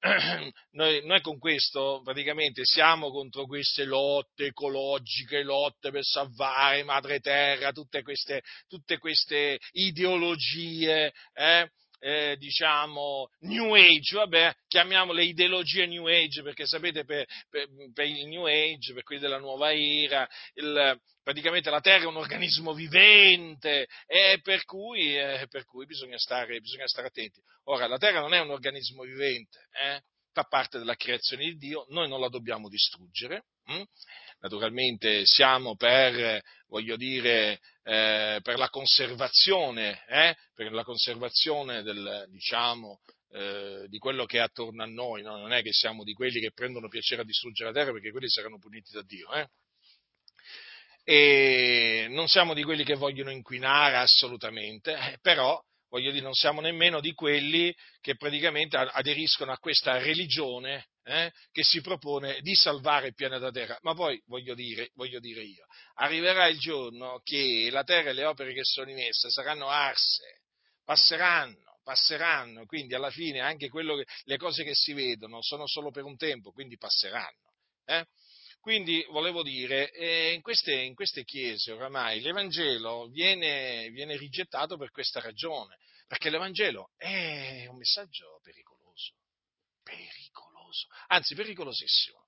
[0.73, 7.71] Noi, noi, con questo praticamente siamo contro queste lotte ecologiche, lotte per salvare madre terra,
[7.71, 16.43] tutte queste, tutte queste ideologie eh, eh, diciamo, New Age, vabbè, chiamiamole ideologie New Age,
[16.43, 21.71] perché sapete per, per, per, il New Age, per quelli della nuova era, il, praticamente
[21.71, 26.87] la Terra è un organismo vivente e per cui, eh, per cui bisogna, stare, bisogna,
[26.87, 27.41] stare, attenti.
[27.65, 31.87] Ora, la Terra non è un organismo vivente, eh, fa parte della creazione di Dio,
[31.91, 33.45] noi non la dobbiamo distruggere.
[33.67, 33.83] Hm?
[34.41, 43.01] Naturalmente siamo per, voglio dire, eh, per la conservazione, eh, per la conservazione del, diciamo,
[43.33, 45.37] eh, di quello che è attorno a noi, no?
[45.37, 48.29] non è che siamo di quelli che prendono piacere a distruggere la terra perché quelli
[48.29, 49.31] saranno puniti da Dio.
[49.33, 49.49] Eh.
[51.05, 56.61] E non siamo di quelli che vogliono inquinare assolutamente, eh, però voglio dire, non siamo
[56.61, 63.09] nemmeno di quelli che praticamente aderiscono a questa religione eh, che si propone di salvare
[63.09, 63.79] il pianeta Terra.
[63.83, 68.25] Ma poi voglio dire, voglio dire io, arriverà il giorno che la Terra e le
[68.25, 70.43] opere che sono in essa saranno arse,
[70.85, 76.05] passeranno, passeranno, quindi alla fine anche che, le cose che si vedono sono solo per
[76.05, 77.55] un tempo, quindi passeranno.
[77.85, 78.07] Eh?
[78.61, 84.91] Quindi volevo dire, eh, in, queste, in, queste, chiese oramai l'Evangelo viene, viene rigettato per
[84.91, 89.15] questa ragione, perché l'Evangelo è un messaggio pericoloso,
[89.83, 90.60] pericoloso,
[91.09, 92.27] anzi pericolosissimo,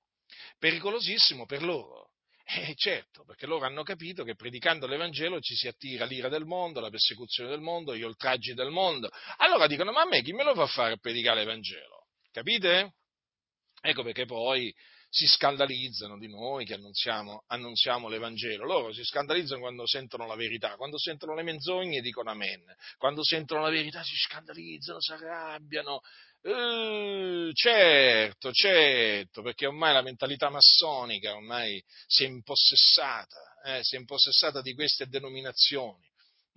[0.59, 2.11] pericolosissimo per loro.
[2.45, 6.81] Eh, certo, perché loro hanno capito che predicando l'Evangelo ci si attira l'ira del mondo,
[6.81, 9.11] la persecuzione del mondo, gli oltraggi del mondo.
[9.39, 12.09] Allora dicono, ma a me chi me lo fa fare predicare l'Evangelo?
[12.31, 12.95] Capite?
[13.81, 14.75] Ecco perché poi
[15.09, 18.65] si scandalizzano di noi che annunziamo, annunziamo, l'Evangelo.
[18.65, 22.63] Loro si scandalizzano quando sentono la verità, quando sentono le menzogne dicono amen,
[22.97, 26.01] quando sentono la verità si scandalizzano, si arrabbiano.
[26.45, 33.99] Eh, certo, certo, perché ormai la mentalità massonica ormai si è impossessata, eh, si è
[33.99, 36.11] impossessata di queste denominazioni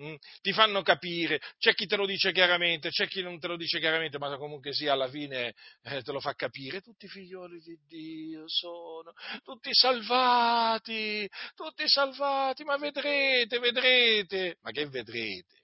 [0.03, 0.15] Mm?
[0.41, 3.79] Ti fanno capire, c'è chi te lo dice chiaramente, c'è chi non te lo dice
[3.79, 6.81] chiaramente, ma comunque sia alla fine eh, te lo fa capire.
[6.81, 14.57] Tutti figlioli di Dio sono, tutti salvati, tutti salvati, ma vedrete, vedrete.
[14.61, 15.61] Ma che vedrete?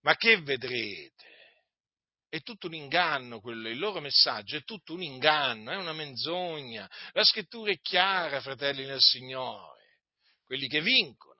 [0.00, 1.37] Ma che vedrete?
[2.28, 6.88] È tutto un inganno quello, il loro messaggio è tutto un inganno, è una menzogna.
[7.12, 10.00] La scrittura è chiara, fratelli nel Signore.
[10.44, 11.38] Quelli che vincono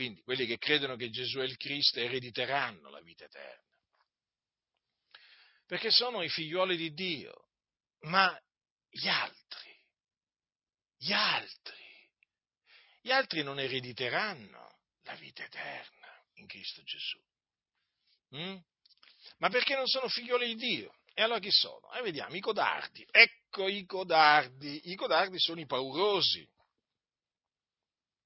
[0.00, 3.68] quindi quelli che credono che Gesù è il Cristo erediteranno la vita eterna.
[5.66, 7.48] Perché sono i figlioli di Dio,
[8.04, 8.34] ma
[8.88, 9.78] gli altri,
[10.96, 12.10] gli altri,
[13.02, 17.22] gli altri non erediteranno la vita eterna in Cristo Gesù.
[18.36, 18.56] Mm?
[19.40, 20.94] Ma perché non sono figlioli di Dio?
[21.14, 21.92] E allora chi sono?
[21.92, 23.06] E vediamo, i codardi.
[23.10, 24.90] Ecco i codardi.
[24.90, 26.46] I codardi sono i paurosi.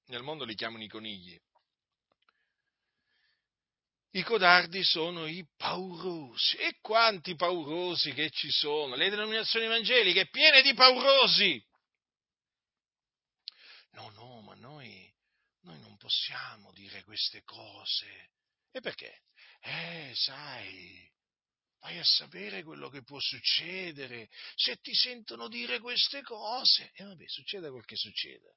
[0.07, 1.41] Nel mondo li chiamano i conigli.
[4.11, 6.57] I codardi sono i paurosi.
[6.57, 8.97] E quanti paurosi che ci sono?
[8.97, 11.65] Le denominazioni evangeliche piene di paurosi.
[13.93, 15.12] No, no, ma noi,
[15.62, 18.31] noi non possiamo dire queste cose.
[18.73, 19.23] E perché?
[19.67, 21.11] Eh, sai,
[21.81, 26.91] vai a sapere quello che può succedere se ti sentono dire queste cose.
[26.95, 28.57] E vabbè, succede quel che succede.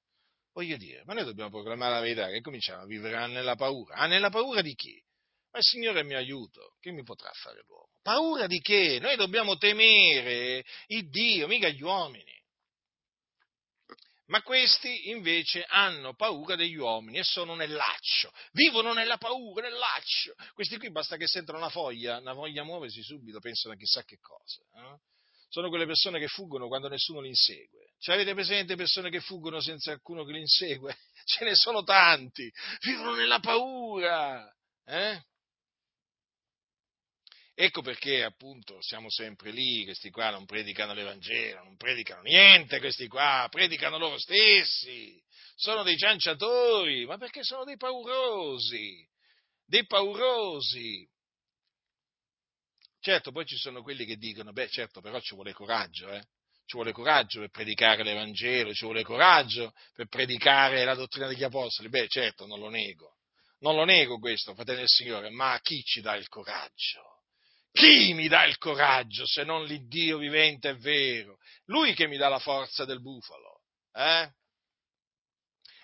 [0.51, 3.95] Voglio dire, ma noi dobbiamo proclamare la verità che cominciamo a vivere nella paura.
[3.95, 5.01] Ah, nella paura di chi?
[5.51, 7.93] Ma il Signore è mio aiuto, che mi potrà fare l'uomo?
[8.01, 8.99] Paura di che?
[8.99, 12.36] Noi dobbiamo temere il Dio, mica gli uomini.
[14.27, 19.77] Ma questi invece hanno paura degli uomini e sono nel laccio, vivono nella paura, nel
[19.77, 20.33] laccio.
[20.53, 24.17] Questi qui basta che sentono una foglia, una foglia muoversi subito, pensano a chissà che
[24.19, 24.61] cosa.
[24.75, 24.99] Eh?
[25.49, 27.93] Sono quelle persone che fuggono quando nessuno li insegue.
[27.99, 30.97] Cioè, avete presente persone che fuggono senza alcuno che li insegue?
[31.23, 32.51] Ce ne sono tanti,
[32.81, 34.53] vivono nella paura.
[34.85, 35.21] Eh?
[37.59, 43.07] Ecco perché appunto siamo sempre lì, questi qua non predicano l'Evangelo, non predicano niente questi
[43.07, 45.19] qua, predicano loro stessi,
[45.55, 49.03] sono dei cianciatori, ma perché sono dei paurosi,
[49.65, 51.09] dei paurosi.
[52.99, 56.21] Certo, poi ci sono quelli che dicono, beh certo, però ci vuole coraggio, eh?
[56.63, 61.89] ci vuole coraggio per predicare l'Evangelo, ci vuole coraggio per predicare la dottrina degli Apostoli,
[61.89, 63.15] beh certo, non lo nego,
[63.61, 67.16] non lo nego questo, fratello del Signore, ma chi ci dà il coraggio?
[67.77, 71.37] Chi mi dà il coraggio se non l'Iddio vivente e vero?
[71.65, 73.61] Lui che mi dà la forza del bufalo.
[73.93, 74.31] Eh?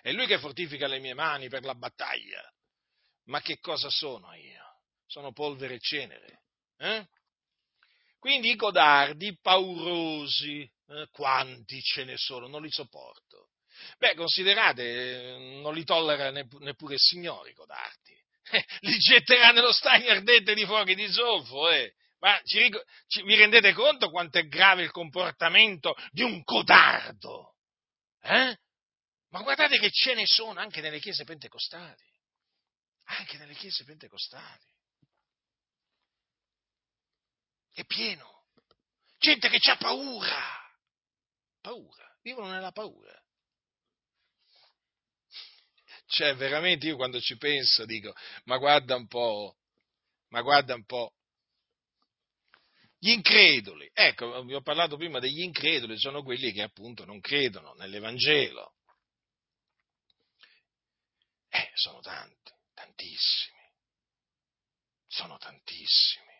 [0.02, 2.42] È lui che fortifica le mie mani per la battaglia.
[3.26, 4.80] Ma che cosa sono io?
[5.06, 6.42] Sono polvere e cenere.
[6.78, 7.06] Eh?
[8.18, 12.48] Quindi i codardi, paurosi, eh, quanti ce ne sono?
[12.48, 13.50] Non li sopporto.
[13.98, 19.72] Beh, considerate, eh, non li tollera neppure il Signore i codardi eh, li getterà nello
[19.72, 21.70] stagno ardente di fuochi di zolfo.
[21.70, 21.94] Eh.
[22.18, 22.70] Ma ci,
[23.06, 27.56] ci, vi rendete conto quanto è grave il comportamento di un codardo?
[28.22, 28.56] Eh?
[29.28, 32.12] Ma guardate che ce ne sono anche nelle chiese pentecostali.
[33.06, 34.64] Anche nelle chiese pentecostali.
[37.72, 38.46] È pieno.
[39.18, 40.70] Gente che ha paura.
[41.60, 42.18] Paura.
[42.22, 43.23] Vivono nella paura.
[46.14, 49.56] Cioè, veramente io quando ci penso dico, ma guarda un po',
[50.28, 51.12] ma guarda un po'.
[53.00, 57.74] Gli increduli, ecco, vi ho parlato prima degli increduli, sono quelli che appunto non credono
[57.74, 58.76] nell'Evangelo.
[61.48, 63.72] Eh, sono tanti, tantissimi,
[65.08, 66.32] sono tantissimi.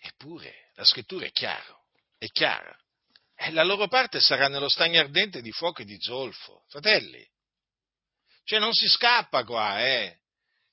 [0.00, 1.78] Eppure la scrittura è chiara,
[2.16, 2.74] è chiara.
[3.50, 6.64] La loro parte sarà nello stagno ardente di fuoco e di zolfo.
[6.68, 7.24] Fratelli,
[8.44, 10.16] cioè non si scappa qua, eh.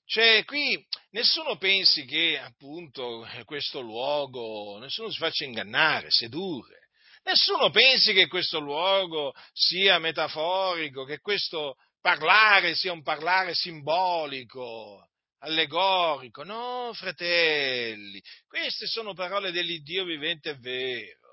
[0.06, 6.90] Cioè, qui nessuno pensi che appunto questo luogo, nessuno si faccia ingannare, sedurre.
[7.24, 15.10] Nessuno pensi che questo luogo sia metaforico, che questo parlare sia un parlare simbolico,
[15.40, 16.44] allegorico.
[16.44, 21.25] No, fratelli, queste sono parole dell'Iddio vivente e vero.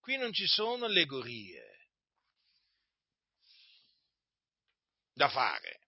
[0.00, 1.88] Qui non ci sono allegorie
[5.12, 5.80] da fare,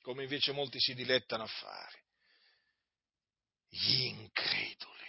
[0.00, 2.04] come invece molti si dilettano a fare.
[3.68, 5.00] Gli increduli.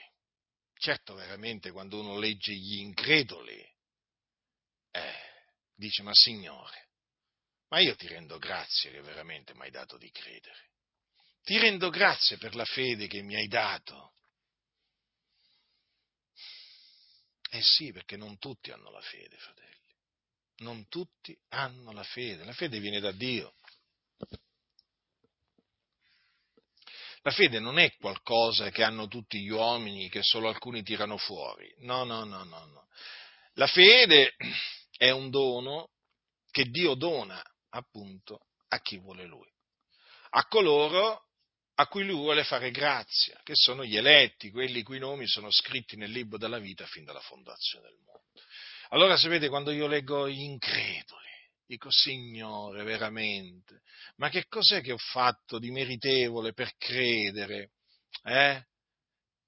[0.76, 3.62] Certo, veramente, quando uno legge gli increduli,
[4.92, 5.16] eh,
[5.76, 6.90] dice, ma Signore,
[7.70, 10.72] ma io ti rendo grazie che veramente mi hai dato di credere.
[11.44, 14.13] Ti rendo grazie per la fede che mi hai dato.
[17.56, 19.70] Eh sì, perché non tutti hanno la fede, fratelli.
[20.58, 22.44] non tutti hanno la fede.
[22.46, 23.54] La fede viene da Dio.
[27.22, 31.72] La fede non è qualcosa che hanno tutti gli uomini, che solo alcuni tirano fuori.
[31.82, 32.88] No, no, no, no, no.
[33.54, 34.34] La fede
[34.98, 35.92] è un dono
[36.50, 37.40] che Dio dona
[37.70, 39.52] appunto a chi vuole Lui,
[40.32, 41.28] a coloro
[41.76, 45.96] a cui Lui vuole fare grazia, che sono gli eletti, quelli cui nomi sono scritti
[45.96, 48.22] nel libro della vita fin dalla fondazione del mondo.
[48.90, 51.30] Allora sapete quando io leggo gli increduli,
[51.66, 53.82] dico Signore veramente,
[54.18, 57.72] ma che cos'è che ho fatto di meritevole per credere?
[58.24, 58.64] Eh?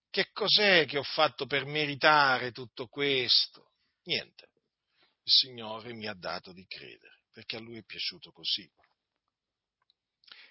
[0.09, 3.73] Che cos'è che ho fatto per meritare tutto questo?
[4.05, 4.49] Niente.
[5.23, 8.67] Il Signore mi ha dato di credere, perché a Lui è piaciuto così.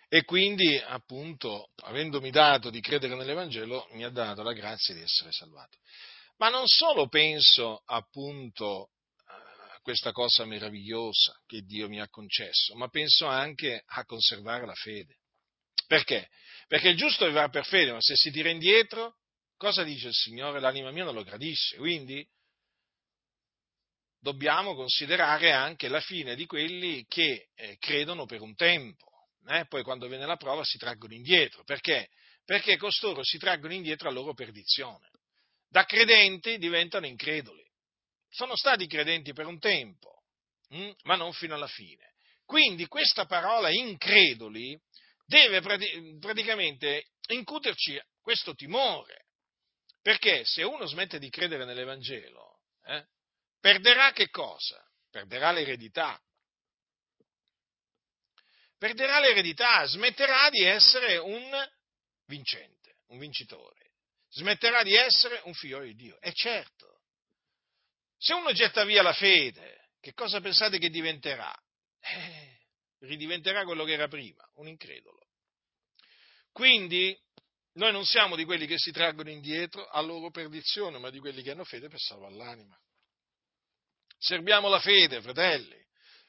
[0.09, 5.33] E quindi, appunto, avendomi dato di credere nell'Evangelo, mi ha dato la grazia di essere
[5.33, 5.79] salvato.
[6.37, 8.91] Ma non solo penso, appunto,
[9.27, 14.75] a questa cosa meravigliosa che Dio mi ha concesso, ma penso anche a conservare la
[14.75, 15.19] fede.
[15.87, 16.29] Perché?
[16.67, 19.17] Perché il giusto vivrà per fede, ma se si tira indietro,
[19.57, 20.61] cosa dice il Signore?
[20.61, 21.77] L'anima mia non lo gradisce.
[21.77, 22.27] Quindi
[24.19, 29.14] dobbiamo considerare anche la fine di quelli che eh, credono per un tempo
[29.47, 31.65] eh, poi quando viene la prova si traggono indietro.
[31.65, 32.09] Perché?
[32.45, 35.11] Perché costoro si traggono indietro a loro perdizione.
[35.69, 37.63] Da credenti diventano increduli.
[38.29, 40.23] Sono stati credenti per un tempo,
[40.69, 42.15] hm, ma non fino alla fine.
[42.45, 44.79] Quindi questa parola increduli
[45.27, 45.61] deve
[46.21, 49.27] praticamente incuterci questo timore.
[50.03, 53.07] Perché se uno smette di credere nell'Evangelo, eh,
[53.59, 54.85] perderà che cosa?
[55.11, 56.21] Perderà l'eredità,
[58.85, 61.51] perderà l'eredità, smetterà di essere un
[62.27, 63.93] vincente, un vincitore,
[64.29, 66.21] smetterà di essere un figlio di Dio.
[66.21, 67.01] E certo,
[68.19, 71.51] se uno getta via la fede, che cosa pensate che diventerà?
[71.99, 72.59] Eh,
[72.99, 75.29] ridiventerà quello che era prima, un incredulo.
[76.53, 77.19] Quindi
[77.77, 81.43] noi non siamo di quelli che si traggono indietro a loro perdizione, ma di quelli
[81.43, 82.79] che hanno fede per salvare l'anima.
[84.19, 85.84] Serviamo la fede, fratelli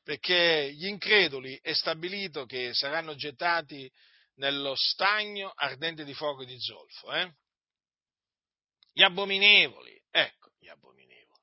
[0.06, 3.92] perché gli increduli è stabilito che saranno gettati
[4.36, 7.12] nello stagno ardente di fuoco e di zolfo.
[7.12, 7.34] Eh?
[8.94, 11.42] Gli abominevoli, ecco, gli abominevoli.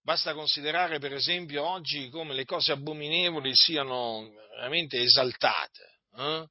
[0.00, 6.00] Basta considerare per esempio oggi come le cose abominevoli siano veramente esaltate.
[6.16, 6.48] Eh?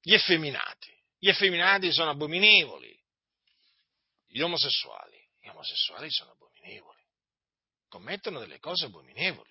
[0.00, 2.98] Gli effeminati, gli effeminati sono abominevoli,
[4.26, 6.39] gli omosessuali, gli omosessuali sono abominevoli
[7.90, 9.50] commettono delle cose abominevoli.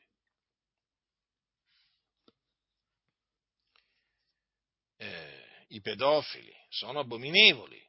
[4.98, 7.88] Eh, I pedofili sono abominevoli.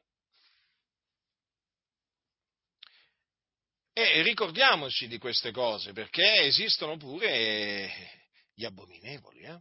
[3.93, 7.91] E ricordiamoci di queste cose perché esistono pure
[8.53, 9.41] gli abominevoli.
[9.41, 9.59] Eh?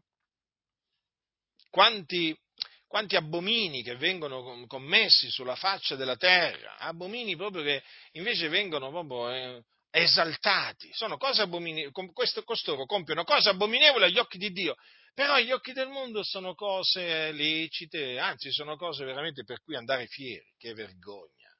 [1.68, 2.36] Quanti,
[2.86, 7.82] quanti abomini che vengono commessi sulla faccia della terra, abomini proprio che
[8.12, 11.92] invece vengono proprio eh, esaltati, sono cose abominevoli,
[12.44, 14.76] costoro compiono cose abominevoli agli occhi di Dio,
[15.14, 20.06] però agli occhi del mondo sono cose lecite, anzi sono cose veramente per cui andare
[20.06, 21.50] fieri, che vergogna,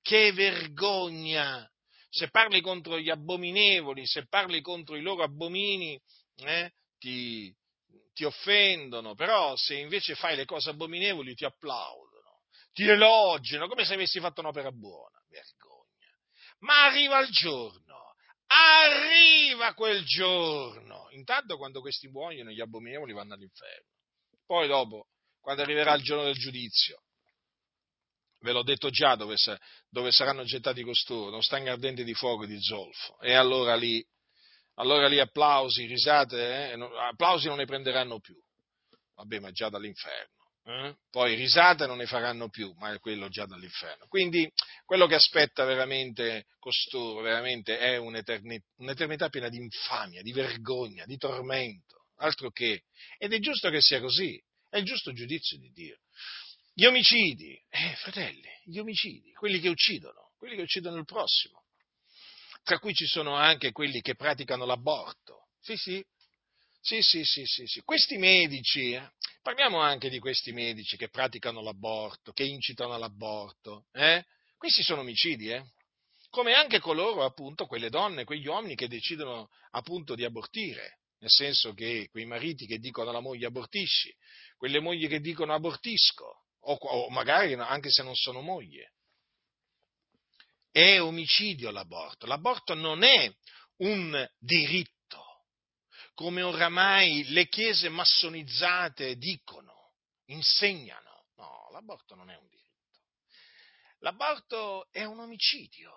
[0.00, 1.68] che vergogna,
[2.08, 6.00] se parli contro gli abominevoli, se parli contro i loro abomini,
[6.36, 7.52] eh, ti,
[8.14, 12.42] ti offendono, però se invece fai le cose abominevoli ti applaudono,
[12.72, 15.17] ti elogiano, come se avessi fatto un'opera buona,
[16.60, 18.14] ma arriva il giorno,
[18.46, 21.08] arriva quel giorno.
[21.10, 23.86] Intanto quando questi muoiono gli abominevoli vanno all'inferno.
[24.46, 25.08] Poi dopo,
[25.40, 27.02] quando arriverà il giorno del giudizio,
[28.40, 29.36] ve l'ho detto già dove,
[29.88, 33.18] dove saranno gettati costoro, non stagni ardenti di fuoco e di zolfo.
[33.20, 34.04] E allora lì,
[34.74, 36.88] allora lì applausi, risate, eh?
[37.08, 38.36] applausi non ne prenderanno più.
[39.14, 40.37] Vabbè, ma già dall'inferno.
[40.68, 40.94] Eh?
[41.08, 44.06] poi risate non ne faranno più, ma è quello già dall'inferno.
[44.06, 44.46] Quindi
[44.84, 51.16] quello che aspetta veramente costoro, veramente è un'eternità, un'eternità piena di infamia, di vergogna, di
[51.16, 52.82] tormento, altro che.
[53.16, 54.38] Ed è giusto che sia così,
[54.68, 56.00] è il giusto giudizio di Dio.
[56.74, 61.64] Gli omicidi, eh, fratelli, gli omicidi, quelli che uccidono, quelli che uccidono il prossimo,
[62.62, 65.48] tra cui ci sono anche quelli che praticano l'aborto.
[65.60, 66.04] Sì, sì,
[66.88, 67.80] sì, sì, sì, sì, sì.
[67.82, 69.10] Questi medici, eh,
[69.42, 74.24] parliamo anche di questi medici che praticano l'aborto, che incitano all'aborto, eh?
[74.56, 75.62] Questi sono omicidi, eh?
[76.30, 81.74] Come anche coloro, appunto, quelle donne, quegli uomini che decidono appunto di abortire, nel senso
[81.74, 84.10] che quei mariti che dicono alla moglie abortisci,
[84.56, 86.24] quelle mogli che dicono abortisco,
[86.60, 88.94] o, o magari anche se non sono moglie.
[90.70, 92.24] è omicidio l'aborto.
[92.26, 93.30] L'aborto non è
[93.78, 94.97] un diritto,
[96.18, 99.92] come oramai le chiese massonizzate dicono,
[100.24, 101.26] insegnano.
[101.36, 102.98] No, l'aborto non è un diritto.
[104.00, 105.92] L'aborto è un omicidio.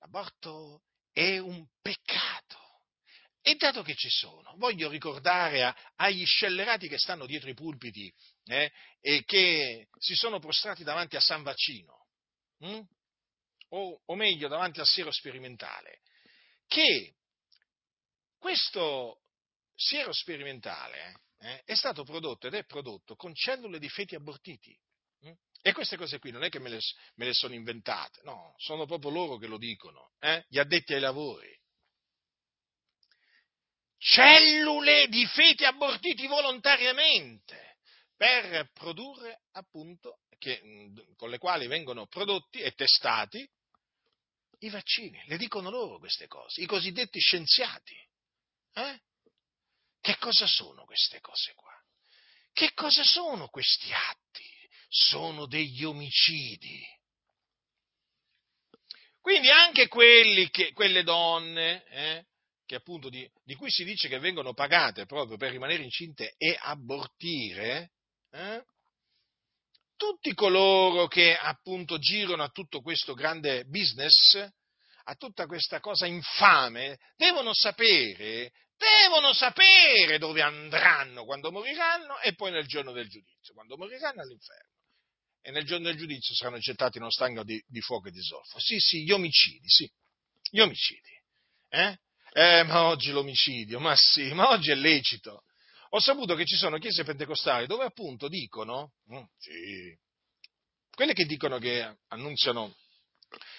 [0.00, 2.58] L'aborto è un peccato.
[3.40, 8.12] E dato che ci sono, voglio ricordare a, agli scellerati che stanno dietro i pulpiti
[8.44, 8.70] eh,
[9.00, 12.04] e che si sono prostrati davanti a San Vaccino,
[12.58, 12.80] hm?
[13.70, 16.02] o, o, meglio davanti al siero sperimentale,
[16.66, 17.14] che
[18.38, 19.21] questo
[19.82, 24.76] siero sperimentale eh, è stato prodotto ed è prodotto con cellule di feti abortiti.
[25.20, 25.32] Hm?
[25.62, 26.80] E queste cose qui non è che me le,
[27.14, 30.44] me le, sono inventate, no, sono proprio loro che lo dicono, eh?
[30.48, 31.60] gli addetti ai lavori
[34.02, 37.76] cellule di feti abortiti volontariamente
[38.16, 40.60] per produrre appunto, che,
[41.16, 43.48] con le quali vengono prodotti e testati
[44.58, 45.22] i vaccini.
[45.26, 47.94] Le dicono loro queste cose, i cosiddetti scienziati.
[48.74, 49.00] Eh?
[50.02, 51.72] Che cosa sono queste cose qua?
[52.52, 54.44] Che cosa sono questi atti?
[54.88, 56.84] Sono degli omicidi.
[59.20, 59.88] Quindi anche
[60.50, 62.26] che, quelle donne eh,
[62.66, 66.58] che appunto di, di, cui si dice che vengono pagate proprio per rimanere incinte e
[66.60, 67.92] abortire,
[68.32, 68.64] eh?
[69.96, 74.36] tutti coloro che appunto girano a tutto questo grande business,
[75.04, 82.50] a tutta questa cosa infame, devono sapere, devono sapere dove andranno quando moriranno e poi
[82.50, 84.70] nel giorno del giudizio, quando moriranno all'inferno.
[85.44, 88.22] E nel giorno del giudizio saranno gettati in uno stagno di, di fuoco e di
[88.22, 88.60] zolfo.
[88.60, 89.90] Sì, sì, gli omicidi, sì,
[90.50, 91.20] gli omicidi.
[91.68, 91.98] Eh?
[92.34, 95.42] Eh, ma oggi l'omicidio, ma sì, ma oggi è lecito.
[95.90, 99.98] Ho saputo che ci sono chiese pentecostali dove appunto dicono, mm, sì,
[100.94, 102.74] quelle che dicono che annunziano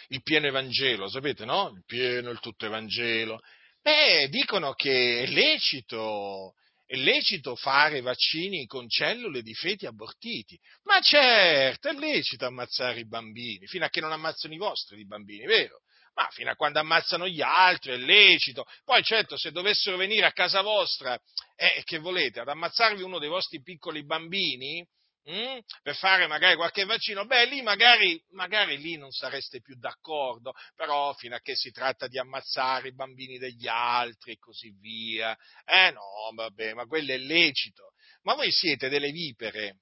[0.09, 1.71] il pieno Evangelo, sapete, no?
[1.75, 3.41] Il pieno, il tutto Evangelo.
[3.81, 6.53] Beh, dicono che è lecito,
[6.85, 10.57] è lecito fare vaccini con cellule di feti abortiti.
[10.83, 15.05] Ma certo, è lecito ammazzare i bambini, fino a che non ammazzano i vostri di
[15.05, 15.81] bambini, vero?
[16.15, 18.65] ma fino a quando ammazzano gli altri è lecito.
[18.83, 21.19] Poi certo, se dovessero venire a casa vostra,
[21.55, 24.85] eh, che volete, ad ammazzarvi uno dei vostri piccoli bambini,
[25.23, 29.75] mh, hm, per fare magari qualche vaccino, beh, lì magari, magari lì non sareste più
[29.77, 34.71] d'accordo, però fino a che si tratta di ammazzare i bambini degli altri e così
[34.79, 37.91] via, eh no, vabbè, ma quello è lecito.
[38.23, 39.79] Ma voi siete delle vipere,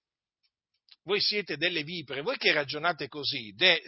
[1.04, 3.82] voi siete delle vipere, voi che ragionate così, de,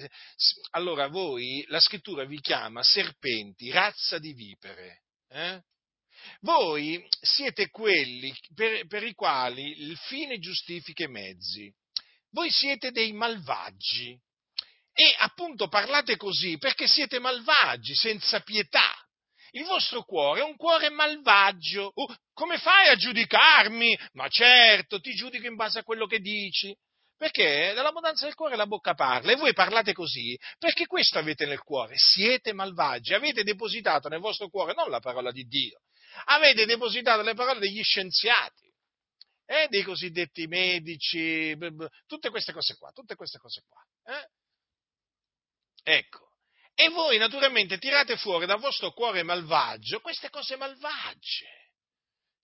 [0.72, 5.02] allora voi, la scrittura vi chiama serpenti, razza di vipere.
[5.30, 5.62] Eh?
[6.44, 11.74] Voi siete quelli per, per i quali il fine giustifica i mezzi.
[12.32, 14.20] Voi siete dei malvagi.
[14.92, 18.94] E appunto parlate così perché siete malvagi, senza pietà.
[19.52, 21.92] Il vostro cuore è un cuore malvagio.
[21.94, 23.98] Oh, come fai a giudicarmi?
[24.14, 26.76] Ma certo, ti giudico in base a quello che dici.
[27.16, 31.62] Perché dall'abbondanza del cuore la bocca parla e voi parlate così perché questo avete nel
[31.62, 35.80] cuore, siete malvagi, avete depositato nel vostro cuore non la parola di Dio,
[36.26, 38.72] avete depositato le parole degli scienziati,
[39.46, 41.56] eh, dei cosiddetti medici,
[42.08, 43.82] tutte queste cose qua, tutte queste cose qua.
[44.06, 44.30] Eh?
[45.84, 46.34] Ecco,
[46.76, 51.62] e voi naturalmente tirate fuori dal vostro cuore malvagio queste cose malvagie.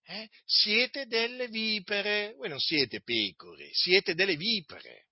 [0.03, 0.29] Eh?
[0.43, 5.07] Siete delle vipere, voi non siete pecore, siete delle vipere.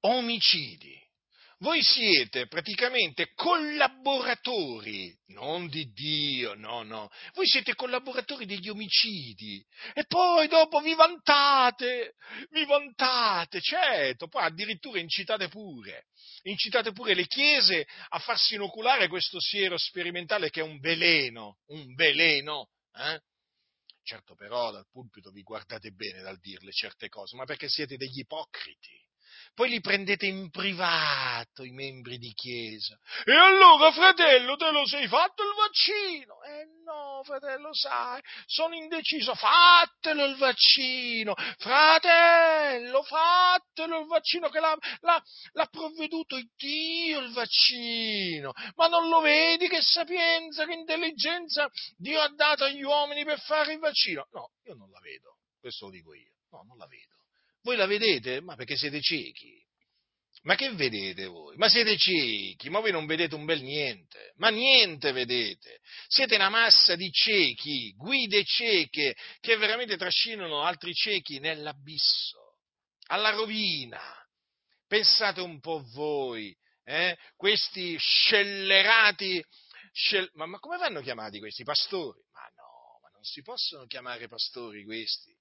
[0.00, 0.97] Omicidi.
[1.60, 10.04] Voi siete praticamente collaboratori, non di Dio, no, no, voi siete collaboratori degli omicidi e
[10.06, 12.14] poi dopo vi vantate,
[12.50, 16.06] vi vantate, certo, poi addirittura incitate pure
[16.42, 21.94] incitate pure le chiese a farsi inoculare questo siero sperimentale che è un veleno, un
[21.94, 22.70] veleno.
[22.94, 23.20] Eh?
[24.02, 28.20] Certo però dal pulpito vi guardate bene dal dirle certe cose, ma perché siete degli
[28.20, 29.07] ipocriti
[29.54, 32.96] poi li prendete in privato i membri di chiesa.
[33.24, 36.42] E allora, fratello, te lo sei fatto il vaccino?
[36.42, 39.34] Eh no, fratello, sai, sono indeciso.
[39.34, 45.22] Fatelo il vaccino, fratello, fatelo il vaccino che l'ha, l'ha,
[45.52, 48.52] l'ha provveduto Dio il vaccino.
[48.76, 53.72] Ma non lo vedi che sapienza, che intelligenza Dio ha dato agli uomini per fare
[53.72, 54.26] il vaccino?
[54.30, 56.32] No, io non la vedo, questo lo dico io.
[56.50, 57.17] No, non la vedo.
[57.68, 58.40] Voi la vedete?
[58.40, 59.62] Ma perché siete ciechi?
[60.44, 61.54] Ma che vedete voi?
[61.58, 65.80] Ma siete ciechi, ma voi non vedete un bel niente, ma niente vedete.
[66.06, 72.56] Siete una massa di ciechi, guide cieche, che veramente trascinano altri ciechi nell'abisso,
[73.08, 74.00] alla rovina.
[74.86, 77.18] Pensate un po' voi, eh?
[77.36, 79.44] questi scellerati,
[79.92, 82.22] scell- ma, ma come vanno chiamati questi pastori?
[82.32, 85.37] Ma no, ma non si possono chiamare pastori questi.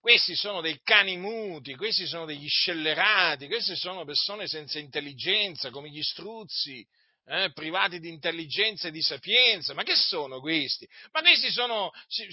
[0.00, 5.90] Questi sono dei cani muti, questi sono degli scellerati, queste sono persone senza intelligenza, come
[5.90, 6.84] gli struzzi,
[7.26, 9.74] eh, privati di intelligenza e di sapienza.
[9.74, 10.88] Ma che sono questi?
[11.12, 11.90] Ma questi sono,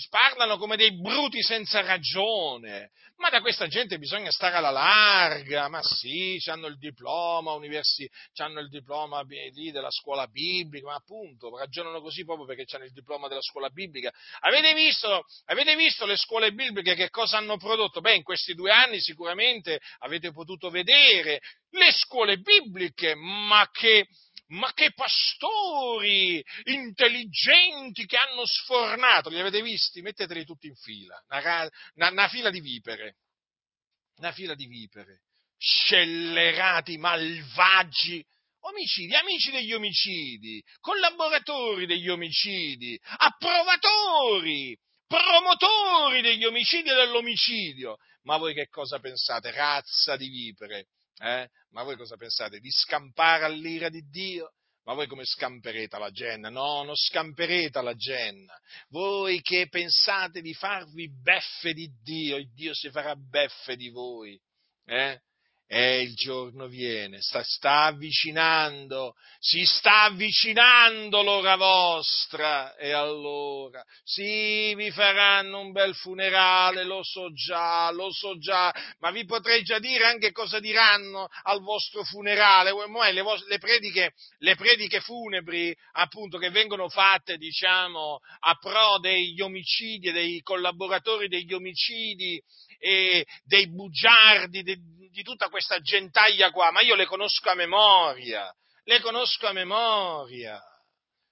[0.09, 2.91] parlano come dei bruti senza ragione.
[3.17, 5.67] Ma da questa gente bisogna stare alla larga.
[5.67, 11.55] Ma sì, hanno il diploma universi, hanno il diploma lì della scuola biblica, ma appunto
[11.55, 14.11] ragionano così proprio perché hanno il diploma della scuola biblica.
[14.41, 18.01] Avete visto, avete visto le scuole bibliche che cosa hanno prodotto?
[18.01, 21.39] Beh, in questi due anni sicuramente avete potuto vedere
[21.71, 24.07] le scuole bibliche, ma che
[24.48, 30.02] ma che pastori intelligenti che hanno sfornato, li avete visti?
[30.02, 33.18] Metteteli tutti in fila, una, una, una fila di vipere,
[34.18, 35.22] una fila di vipere,
[35.58, 38.24] scellerati, malvagi,
[38.60, 44.78] omicidi, amici degli omicidi, collaboratori degli omicidi, approvatori,
[45.08, 47.98] promotori degli omicidi e dell'omicidio.
[48.24, 49.52] Ma voi che cosa pensate?
[49.52, 50.88] Razza di vipere.
[51.20, 51.47] Eh?
[51.72, 52.59] Ma voi cosa pensate?
[52.59, 54.51] Di scampare all'ira di Dio?
[54.84, 56.49] Ma voi come scamperete alla genna?
[56.49, 58.57] No, non scamperete alla genna.
[58.88, 64.39] Voi che pensate di farvi beffe di Dio, il Dio si farà beffe di voi.
[64.86, 65.20] Eh?
[65.70, 74.74] E il giorno viene, sta, sta, avvicinando, si sta avvicinando l'ora vostra, e allora, sì,
[74.76, 79.78] vi faranno un bel funerale, lo so già, lo so già, ma vi potrei già
[79.78, 82.72] dire anche cosa diranno al vostro funerale,
[83.11, 90.13] le, le, prediche, le prediche funebri, appunto, che vengono fatte, diciamo, a pro degli omicidi,
[90.13, 92.41] dei collaboratori degli omicidi,
[92.80, 94.78] e dei bugiardi, de,
[95.18, 98.53] di tutta questa gentaglia qua, ma io le conosco a memoria,
[98.84, 100.61] le conosco a memoria.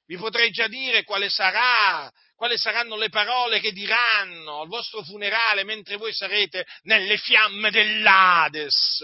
[0.07, 5.63] Vi potrei già dire quale sarà, quali saranno le parole che diranno al vostro funerale
[5.63, 9.01] mentre voi sarete nelle fiamme dell'Ades.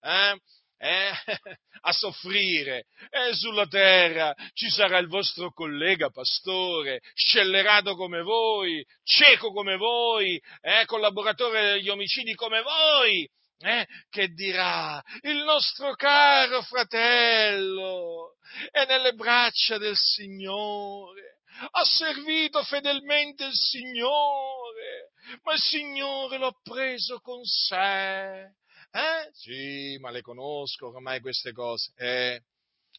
[0.00, 0.38] Eh?
[0.78, 1.12] eh,
[1.82, 2.86] a soffrire.
[3.10, 10.40] E sulla terra ci sarà il vostro collega pastore, scellerato come voi, cieco come voi,
[10.62, 13.28] eh, collaboratore degli omicidi come voi,
[13.58, 18.36] eh, che dirà, il nostro caro fratello
[18.70, 21.38] è nelle braccia del Signore,
[21.70, 28.52] ha servito fedelmente il Signore, ma il Signore l'ha preso con sé
[28.94, 29.28] eh?
[29.32, 31.90] Sì, ma le conosco ormai queste cose.
[31.96, 32.40] Eh?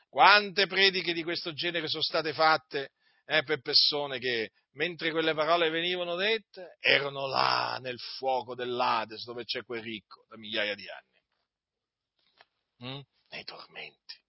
[0.09, 2.91] Quante prediche di questo genere sono state fatte
[3.25, 9.43] eh, per persone che, mentre quelle parole venivano dette, erano là nel fuoco dell'Ades dove
[9.45, 11.13] c'è quel ricco da migliaia di anni.
[12.91, 13.01] Mm?
[13.29, 14.23] Nei tormenti.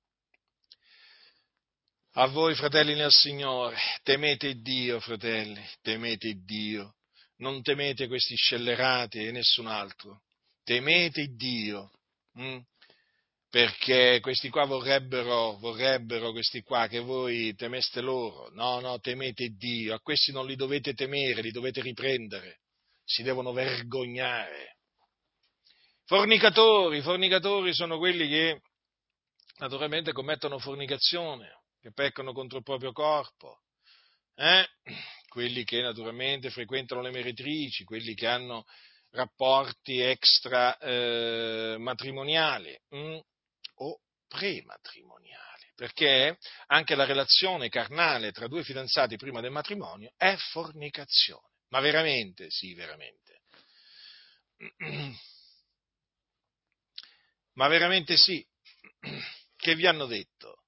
[2.18, 6.94] A voi, fratelli nel Signore, temete Dio, fratelli, temete Dio.
[7.38, 10.22] Non temete questi scellerati e nessun altro
[10.66, 11.92] temete Dio?
[12.40, 12.59] Mm?
[13.49, 18.51] Perché questi qua vorrebbero, vorrebbero, questi qua, che voi temeste loro.
[18.51, 22.61] No, no, temete Dio, a questi non li dovete temere, li dovete riprendere,
[23.05, 24.76] si devono vergognare.
[26.05, 28.61] Fornicatori, fornicatori sono quelli che
[29.59, 33.62] naturalmente commettono fornicazione, che peccano contro il proprio corpo,
[34.34, 34.66] eh?
[35.28, 38.64] quelli che naturalmente frequentano le meretrici, quelli che hanno
[39.11, 43.16] rapporti extra eh, matrimoniali mm,
[43.77, 51.49] o prematrimoniali, perché anche la relazione carnale tra due fidanzati prima del matrimonio è fornicazione.
[51.68, 52.51] Ma veramente?
[52.51, 53.43] Sì, veramente.
[57.55, 58.47] Ma veramente sì.
[59.57, 60.64] Che vi hanno detto?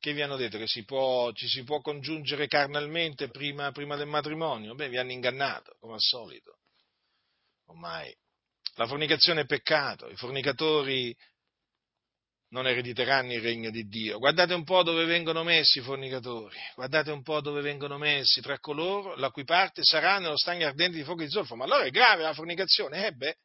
[0.00, 4.08] Che vi hanno detto che si può, ci si può congiungere carnalmente prima, prima del
[4.08, 4.74] matrimonio?
[4.74, 6.58] Beh, vi hanno ingannato, come al solito
[7.72, 8.14] ormai.
[8.76, 11.14] La fornicazione è peccato, i fornicatori
[12.52, 14.18] non erediteranno il regno di Dio.
[14.18, 18.58] Guardate un po' dove vengono messi i fornicatori, guardate un po' dove vengono messi tra
[18.58, 21.56] coloro la cui parte sarà nello stagno ardente di fuoco di zolfo.
[21.56, 23.06] Ma allora è grave la fornicazione?
[23.06, 23.36] Eh beh,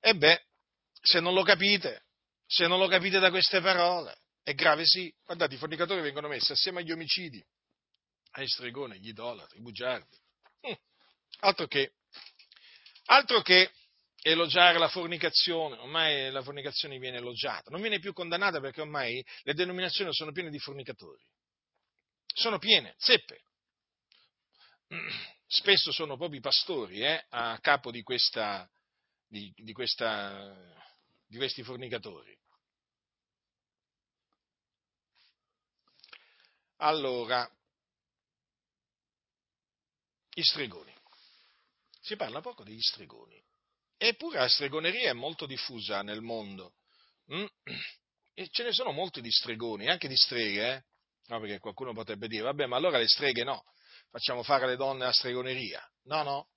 [0.00, 0.42] eh beh,
[1.00, 2.04] se non lo capite,
[2.46, 5.12] se non lo capite da queste parole, è grave sì.
[5.24, 7.44] Guardate, i fornicatori vengono messi assieme agli omicidi,
[8.32, 10.18] ai stregoni, agli idolatri, ai bugiardi.
[10.62, 10.74] Hm,
[11.40, 11.92] altro che
[13.06, 13.70] Altro che
[14.26, 19.52] elogiare la fornicazione, ormai la fornicazione viene elogiata, non viene più condannata perché ormai le
[19.52, 21.22] denominazioni sono piene di fornicatori.
[22.26, 23.44] Sono piene, zeppe.
[25.46, 28.68] Spesso sono proprio i pastori eh, a capo di questa,
[29.26, 30.74] di, di, questa,
[31.26, 32.34] di questi fornicatori.
[36.78, 37.46] Allora,
[40.30, 40.92] gli stregoni.
[42.00, 43.42] Si parla poco degli stregoni.
[43.96, 46.74] Eppure la stregoneria è molto diffusa nel mondo.
[47.32, 47.44] Mm?
[48.34, 50.82] E ce ne sono molti di stregoni, anche di streghe, eh?
[51.26, 53.62] No, perché qualcuno potrebbe dire, vabbè, ma allora le streghe no,
[54.10, 55.82] facciamo fare alle donne la stregoneria.
[56.04, 56.48] No, no,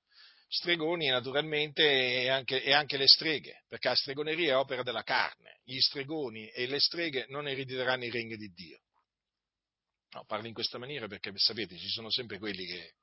[0.47, 5.59] stregoni naturalmente e anche, e anche, le streghe, perché la stregoneria è opera della carne.
[5.63, 8.81] Gli stregoni e le streghe non erediteranno il regno di Dio.
[10.11, 12.93] No, parlo in questa maniera perché sapete, ci sono sempre quelli che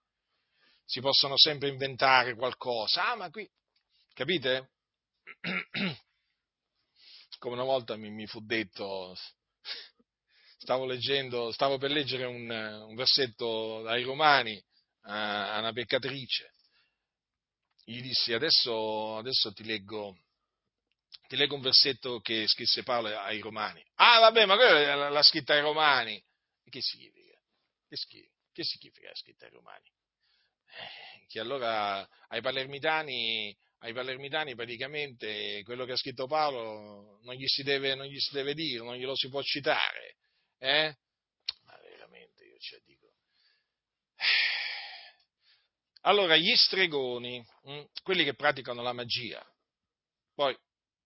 [0.84, 3.10] si possono sempre inventare qualcosa.
[3.10, 3.48] Ah, ma qui,
[4.14, 4.70] capite?
[7.38, 9.14] Come una volta mi, mi fu detto,
[10.58, 14.58] stavo leggendo, stavo per leggere un, un versetto dai Romani
[15.02, 16.52] a, a una peccatrice.
[17.84, 20.16] Gli dissi, adesso, adesso ti leggo,
[21.28, 23.84] ti leggo un versetto che scrisse Paolo ai Romani.
[23.96, 26.22] Ah, vabbè, ma quella l'ha scritta ai Romani.
[26.66, 27.38] Che significa?
[27.86, 28.32] Che, significa?
[28.52, 29.92] Che significa la scritta ai Romani?
[30.66, 33.54] Eh, che allora ai palermitani,
[33.84, 38.32] ai palermitani praticamente quello che ha scritto Paolo non gli si deve, non gli si
[38.32, 40.16] deve dire, non glielo si può citare.
[40.58, 40.96] Eh?
[41.64, 43.12] Ma veramente io ci dico.
[46.06, 49.44] Allora, gli stregoni, mm, quelli che praticano la magia,
[50.34, 50.56] poi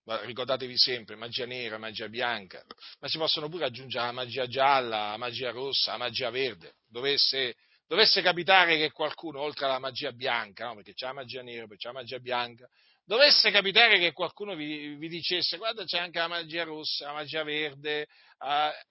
[0.04, 2.64] ricordatevi sempre, magia nera, magia bianca,
[3.00, 6.76] ma si possono pure aggiungere la magia gialla, la magia rossa, la magia verde.
[6.86, 7.56] Dovesse,
[7.88, 11.76] dovesse capitare che qualcuno, oltre alla magia bianca, no, perché c'è la magia nera, poi
[11.76, 12.68] c'è la magia bianca,
[13.04, 17.42] dovesse capitare che qualcuno vi, vi dicesse, guarda c'è anche la magia rossa, la magia
[17.42, 18.86] verde, eh,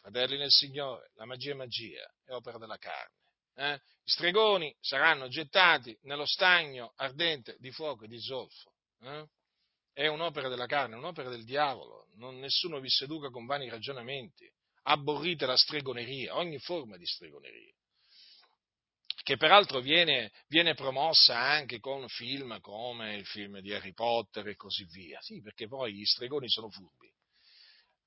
[0.00, 3.18] fratelli nel Signore, la magia è magia, è opera della carne
[3.60, 8.72] eh, gli stregoni saranno gettati nello stagno ardente di fuoco e di zolfo.
[9.02, 9.26] Eh?
[9.92, 12.06] È un'opera della carne, un'opera del diavolo.
[12.14, 14.50] Non, nessuno vi seduca con vani ragionamenti.
[14.84, 17.74] Aborrite la stregoneria, ogni forma di stregoneria
[19.30, 24.56] che peraltro viene, viene, promossa anche con film come il film di Harry Potter e
[24.56, 25.20] così via.
[25.20, 27.08] Sì, perché poi gli stregoni sono furbi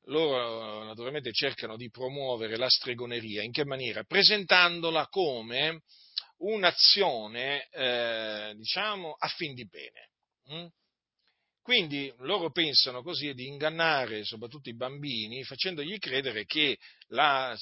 [0.07, 3.41] loro naturalmente cercano di promuovere la stregoneria.
[3.41, 4.03] In che maniera?
[4.03, 5.83] Presentandola come
[6.39, 10.09] un'azione, eh, diciamo, a fin di bene.
[10.51, 10.65] Mm?
[11.63, 17.57] Quindi loro pensano così di ingannare soprattutto i bambini facendogli credere che la,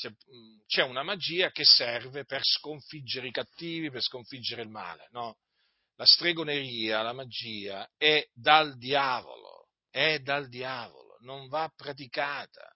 [0.66, 5.08] c'è una magia che serve per sconfiggere i cattivi, per sconfiggere il male.
[5.12, 5.38] No,
[5.96, 12.76] la stregoneria, la magia è dal diavolo, è dal diavolo non va praticata.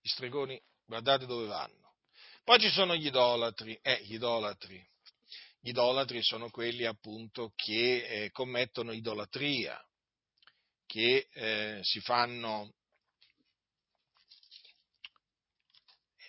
[0.00, 1.94] Gli stregoni, guardate dove vanno.
[2.44, 4.84] Poi ci sono gli idolatri, eh, gli idolatri.
[5.66, 9.76] Idolatri sono quelli appunto che eh, commettono idolatria,
[10.86, 12.72] che eh, si fanno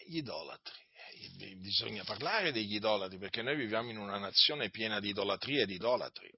[0.07, 0.73] gli idolatri.
[1.39, 5.65] Eh, bisogna parlare degli idolatri perché noi viviamo in una nazione piena di idolatria e
[5.67, 6.31] di idolatri.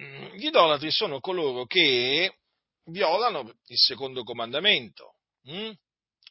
[0.00, 2.38] Mm, gli idolatri sono coloro che
[2.84, 5.16] violano il secondo comandamento.
[5.42, 5.72] Hm?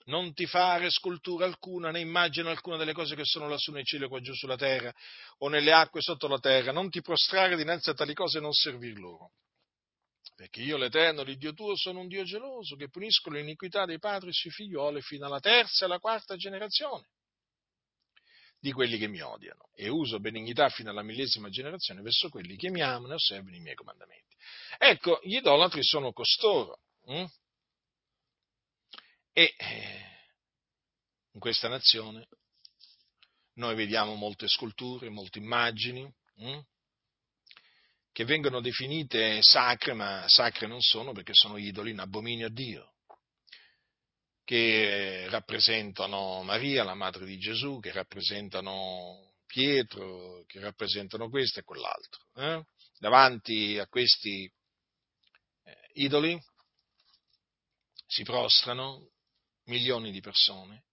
[0.10, 4.06] Non ti fare scultura alcuna né immagine alcuna delle cose che sono lassù nei cieli
[4.06, 4.92] o qua giù sulla terra
[5.38, 6.72] o nelle acque sotto la terra.
[6.72, 9.34] Non ti prostrare dinanzi a tali cose e non servir loro.
[10.36, 14.50] Perché io, l'Eterno, l'Iddio tuo, sono un Dio geloso che punisco l'iniquità dei padri sui
[14.50, 17.08] figlioli fino alla terza e alla quarta generazione
[18.60, 22.70] di quelli che mi odiano e uso benignità fino alla millesima generazione verso quelli che
[22.70, 24.36] mi amano e osservano i miei comandamenti.
[24.78, 26.80] Ecco, gli idolatri sono costoro.
[27.06, 27.26] Hm?
[29.32, 30.06] E eh,
[31.32, 32.28] in questa nazione
[33.54, 36.60] noi vediamo molte sculture, molte immagini hm?
[38.12, 42.94] che vengono definite sacre, ma sacre non sono perché sono idoli in abominio a Dio
[44.50, 52.26] che rappresentano Maria, la madre di Gesù, che rappresentano Pietro, che rappresentano questo e quell'altro.
[52.34, 52.66] Eh?
[52.98, 54.52] Davanti a questi
[55.64, 56.36] eh, idoli
[58.08, 59.12] si prostrano
[59.70, 60.84] milioni di persone,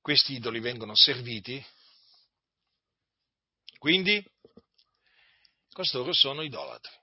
[0.00, 1.62] questi idoli vengono serviti,
[3.78, 4.24] quindi
[5.70, 6.96] costoro sono idolatri.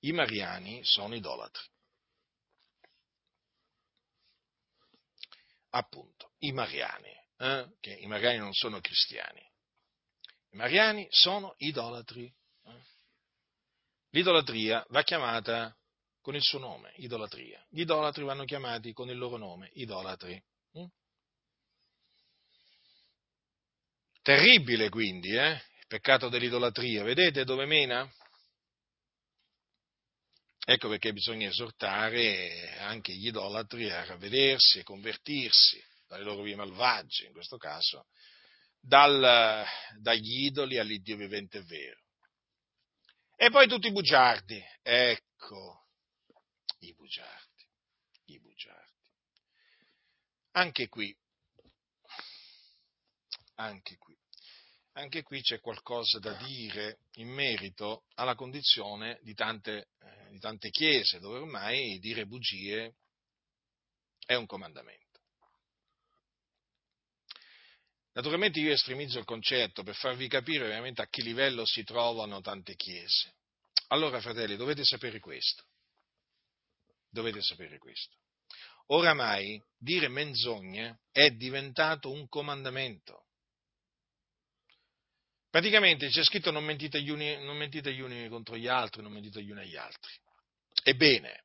[0.00, 1.68] I mariani sono idolatri.
[5.70, 7.76] appunto i mariani, eh?
[7.80, 9.40] che i mariani non sono cristiani.
[10.50, 12.32] I mariani sono idolatri.
[12.64, 12.82] Eh?
[14.10, 15.76] L'idolatria va chiamata
[16.20, 17.64] con il suo nome, idolatria.
[17.68, 20.42] Gli idolatri vanno chiamati con il loro nome, idolatri.
[20.78, 20.84] Mm?
[24.22, 25.60] Terribile quindi, eh?
[25.90, 28.08] peccato dell'idolatria, vedete dove mena?
[30.64, 37.26] Ecco perché bisogna esortare anche gli idolatri a ravvedersi e convertirsi dalle loro vie malvagie,
[37.26, 38.06] in questo caso,
[38.78, 39.64] dal,
[40.00, 42.00] dagli idoli all'Iddio vivente e vero.
[43.34, 45.88] E poi tutti i bugiardi, ecco,
[46.80, 47.66] i bugiardi,
[48.26, 48.88] i bugiardi.
[50.52, 51.16] Anche qui,
[53.54, 54.16] anche qui,
[54.92, 60.70] anche qui c'è qualcosa da dire in merito alla condizione di tante, eh, di tante
[60.70, 62.96] chiese, dove ormai dire bugie
[64.26, 65.08] è un comandamento.
[68.12, 72.74] Naturalmente io estremizzo il concetto per farvi capire veramente a che livello si trovano tante
[72.74, 73.36] chiese.
[73.88, 75.64] Allora, fratelli, dovete sapere questo.
[77.10, 78.16] Dovete sapere questo.
[78.86, 83.26] Oramai dire menzogne è diventato un comandamento.
[85.48, 89.12] Praticamente c'è scritto non mentite, gli uni, non mentite gli uni contro gli altri, non
[89.12, 90.12] mentite gli uni agli altri.
[90.84, 91.44] Ebbene,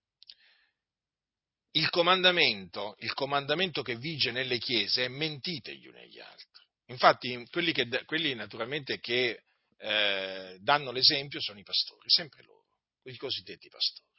[1.71, 6.63] il comandamento, il comandamento che vige nelle chiese è mentite gli uni agli altri.
[6.87, 9.43] Infatti, quelli, che, quelli naturalmente che
[9.77, 12.65] eh, danno l'esempio sono i pastori, sempre loro,
[13.03, 14.14] i cosiddetti pastori.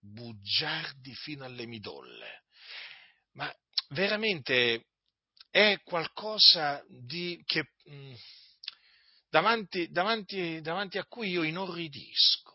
[0.00, 2.44] Bugiardi fino alle midolle.
[3.32, 3.52] Ma
[3.88, 4.86] veramente
[5.50, 8.14] è qualcosa di, che, mh, mm,
[9.28, 12.46] davanti, davanti, davanti a cui io inorridisco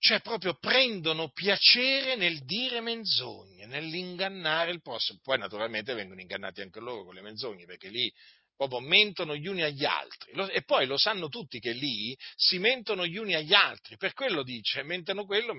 [0.00, 5.18] cioè proprio prendono piacere nel dire menzogne, nell'ingannare il prossimo.
[5.22, 8.12] Poi naturalmente vengono ingannati anche loro con le menzogne, perché lì
[8.58, 10.32] proprio mentono gli uni agli altri.
[10.50, 14.42] E poi lo sanno tutti che lì si mentono gli uni agli altri, per quello
[14.42, 15.54] dice, mentono quello,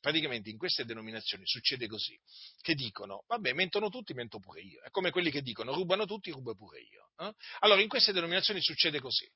[0.00, 2.18] praticamente in queste denominazioni succede così,
[2.60, 4.80] che dicono, vabbè, mentono tutti, mento pure io.
[4.82, 7.10] È come quelli che dicono, rubano tutti, rubo pure io.
[7.18, 7.32] Eh?
[7.58, 9.28] Allora in queste denominazioni succede così.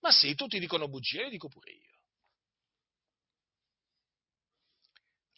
[0.00, 1.94] Ma sì, tutti dicono bugie, io dico pure io.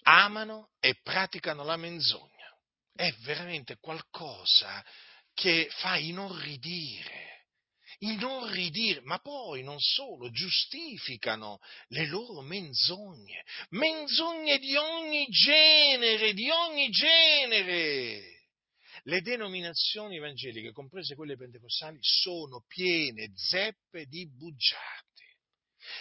[0.06, 2.34] amano e praticano la menzogna.
[2.92, 4.84] È veramente qualcosa
[5.36, 7.48] che fa inorridire,
[7.98, 11.58] inorridire, ma poi non solo, giustificano
[11.88, 18.34] le loro menzogne, menzogne di ogni genere, di ogni genere.
[19.02, 25.04] Le denominazioni evangeliche, comprese quelle pentecostali, sono piene zeppe di bugiardi.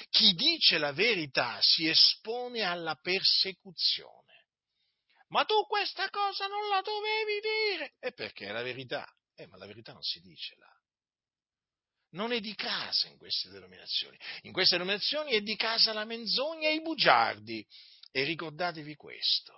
[0.09, 4.47] Chi dice la verità si espone alla persecuzione.
[5.27, 7.95] Ma tu questa cosa non la dovevi dire.
[7.99, 9.05] E perché è la verità?
[9.35, 10.71] Eh, ma la verità non si dice là.
[12.11, 14.17] Non è di casa in queste denominazioni.
[14.43, 17.65] In queste denominazioni è di casa la menzogna e i bugiardi.
[18.11, 19.53] E ricordatevi questo.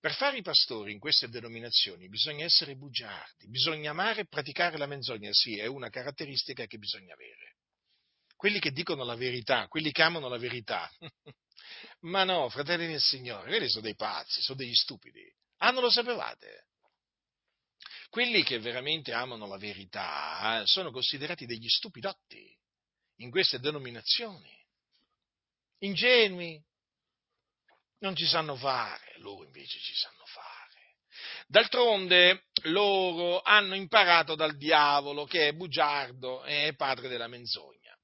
[0.00, 4.86] Per fare i pastori in queste denominazioni bisogna essere bugiardi, bisogna amare e praticare la
[4.86, 7.54] menzogna, sì, è una caratteristica che bisogna avere
[8.44, 10.90] quelli che dicono la verità, quelli che amano la verità.
[12.00, 15.22] Ma no, fratelli del Signore, quelli sono dei pazzi, sono degli stupidi.
[15.62, 16.66] Ah, non lo sapevate?
[18.14, 22.56] Quelli che veramente amano la verità eh, sono considerati degli stupidotti
[23.16, 24.56] in queste denominazioni.
[25.78, 26.64] Ingenui,
[27.98, 30.98] non ci sanno fare, loro invece ci sanno fare.
[31.48, 37.98] D'altronde loro hanno imparato dal diavolo che è bugiardo e è padre della menzogna.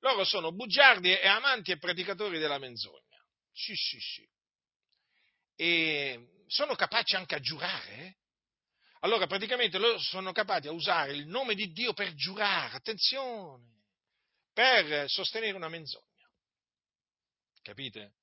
[0.00, 3.24] Loro sono bugiardi e amanti e praticatori della menzogna.
[3.52, 4.28] Sì, sì, sì.
[5.56, 8.18] E sono capaci anche a giurare.
[9.00, 13.64] Allora, praticamente loro sono capaci a usare il nome di Dio per giurare, attenzione,
[14.52, 16.04] per sostenere una menzogna.
[17.62, 18.14] Capite?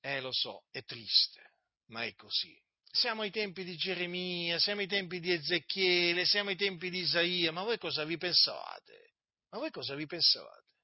[0.00, 1.54] Eh, lo so, è triste,
[1.86, 2.60] ma è così.
[2.90, 7.52] Siamo ai tempi di Geremia, siamo ai tempi di Ezechiele, siamo ai tempi di Isaia,
[7.52, 9.12] ma voi cosa vi pensate?
[9.50, 10.74] Ma voi cosa vi pensavate?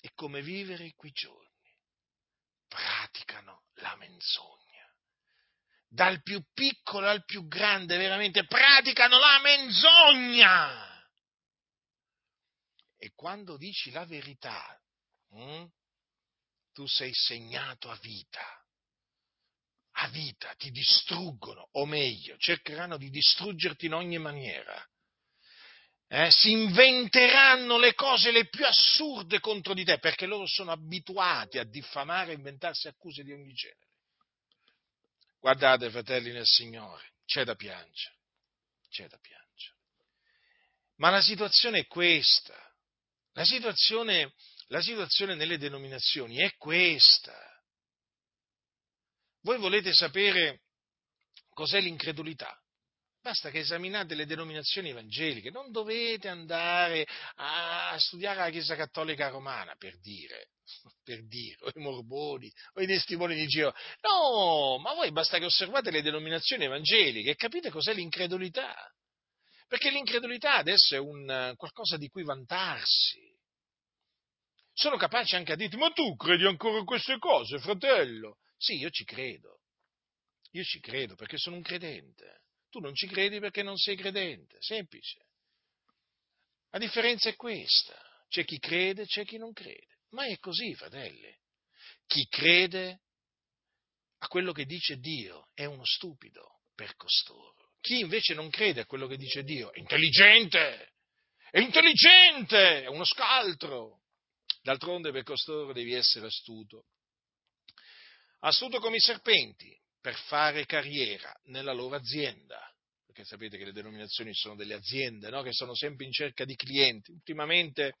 [0.00, 1.48] È come vivere quei giorni.
[2.66, 4.69] Praticano la menzogna.
[5.92, 10.88] Dal più piccolo al più grande, veramente praticano la menzogna.
[12.96, 14.78] E quando dici la verità,
[15.30, 15.66] hm,
[16.72, 18.54] tu sei segnato a vita
[20.02, 24.82] a vita, ti distruggono, o meglio, cercheranno di distruggerti in ogni maniera
[26.12, 31.58] eh, si inventeranno le cose le più assurde contro di te, perché loro sono abituati
[31.58, 33.89] a diffamare e inventarsi accuse di ogni genere.
[35.40, 38.16] Guardate, fratelli nel Signore, c'è da piangere,
[38.90, 39.78] c'è da piangere.
[40.96, 42.54] Ma la situazione è questa,
[43.32, 44.34] la situazione,
[44.66, 47.34] la situazione nelle denominazioni è questa.
[49.42, 50.60] Voi volete sapere
[51.54, 52.54] cos'è l'incredulità?
[53.22, 59.74] Basta che esaminate le denominazioni evangeliche, non dovete andare a studiare la Chiesa Cattolica Romana,
[59.76, 60.48] per dire,
[61.02, 63.76] per dire, o i morboni, o i testimoni di Geova.
[64.02, 68.74] No, ma voi basta che osservate le denominazioni evangeliche e capite cos'è l'incredulità.
[69.66, 73.20] Perché l'incredulità adesso è un qualcosa di cui vantarsi.
[74.72, 78.38] Sono capaci anche a dirti, ma tu credi ancora in queste cose, fratello?
[78.56, 79.60] Sì, io ci credo.
[80.52, 82.42] Io ci credo perché sono un credente.
[82.70, 84.56] Tu non ci credi perché non sei credente.
[84.60, 85.26] Semplice.
[86.70, 87.96] La differenza è questa.
[88.28, 89.98] C'è chi crede, c'è chi non crede.
[90.10, 91.32] Ma è così, fratelli.
[92.06, 93.00] Chi crede
[94.18, 97.74] a quello che dice Dio è uno stupido per costoro.
[97.80, 100.92] Chi invece non crede a quello che dice Dio è intelligente,
[101.50, 104.02] è intelligente, è uno scaltro.
[104.62, 106.86] D'altronde per costoro devi essere astuto.
[108.40, 112.60] Astuto come i serpenti per fare carriera nella loro azienda.
[113.06, 115.42] Perché sapete che le denominazioni sono delle aziende no?
[115.42, 117.10] che sono sempre in cerca di clienti.
[117.10, 117.96] Ultimamente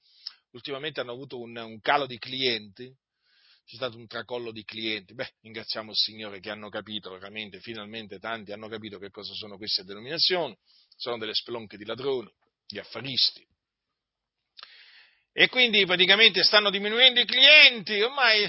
[0.52, 2.92] ultimamente hanno avuto un, un calo di clienti,
[3.70, 5.14] c'è stato un tracollo di clienti.
[5.14, 9.56] Beh, ringraziamo il Signore che hanno capito, veramente, finalmente tanti hanno capito che cosa sono
[9.56, 10.56] queste denominazioni.
[10.96, 12.30] Sono delle spelonche di ladroni,
[12.66, 13.46] di affaristi.
[15.32, 18.48] E quindi praticamente stanno diminuendo i clienti, ormai,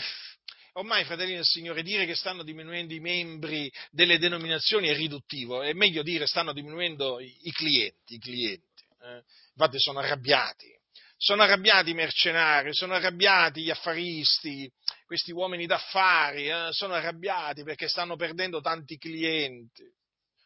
[0.74, 5.74] ormai, fratelli del Signore, dire che stanno diminuendo i membri delle denominazioni è riduttivo, è
[5.74, 8.84] meglio dire stanno diminuendo i, clienti, i clienti.
[9.04, 9.24] Eh?
[9.54, 10.76] Infatti sono arrabbiati,
[11.24, 14.68] sono arrabbiati i mercenari, sono arrabbiati gli affaristi,
[15.06, 19.84] questi uomini d'affari, eh, sono arrabbiati perché stanno perdendo tanti clienti.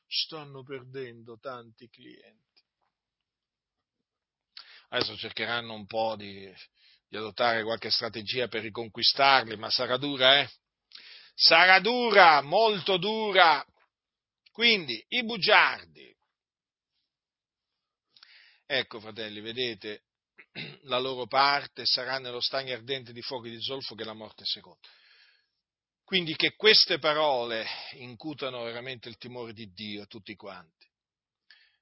[0.05, 2.61] Stanno perdendo tanti clienti.
[4.89, 6.53] Adesso cercheranno un po' di,
[7.07, 10.49] di adottare qualche strategia per riconquistarli, ma sarà dura, eh?
[11.34, 13.65] Sarà dura, molto dura.
[14.51, 16.13] Quindi, i bugiardi.
[18.65, 20.03] Ecco, fratelli, vedete,
[20.84, 24.88] la loro parte sarà nello stagno ardente di fuochi di zolfo che la morte seconda.
[26.03, 30.88] Quindi che queste parole incutano veramente il timore di Dio a tutti quanti,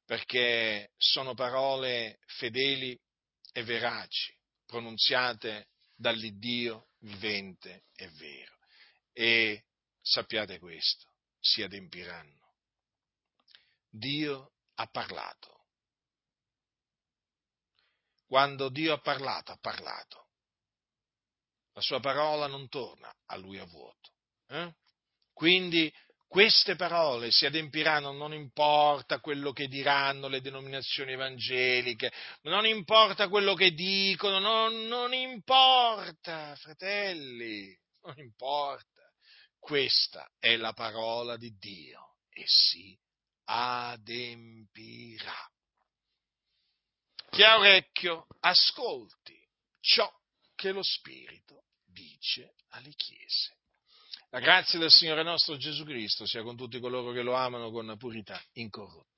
[0.06, 2.98] perché sono parole fedeli
[3.52, 4.34] e veraci,
[4.66, 8.58] pronunziate dall'Iddio vivente e vero.
[9.12, 9.66] E
[10.02, 12.42] sappiate questo, si adempiranno.
[13.90, 15.63] Dio ha parlato
[18.34, 20.30] quando Dio ha parlato, ha parlato.
[21.74, 24.10] La sua parola non torna a lui a vuoto.
[24.48, 24.74] Eh?
[25.32, 25.94] Quindi
[26.28, 32.12] queste parole si adempiranno, non importa quello che diranno le denominazioni evangeliche,
[32.42, 37.72] non importa quello che dicono, non, non importa, fratelli,
[38.02, 39.14] non importa.
[39.60, 43.00] Questa è la parola di Dio e si
[43.44, 44.74] adempirà.
[47.34, 49.36] Chi ha orecchio, ascolti
[49.80, 50.08] ciò
[50.54, 53.58] che lo Spirito dice alle chiese.
[54.30, 57.96] La grazia del Signore nostro Gesù Cristo sia con tutti coloro che lo amano con
[57.98, 59.13] purità incorrotta.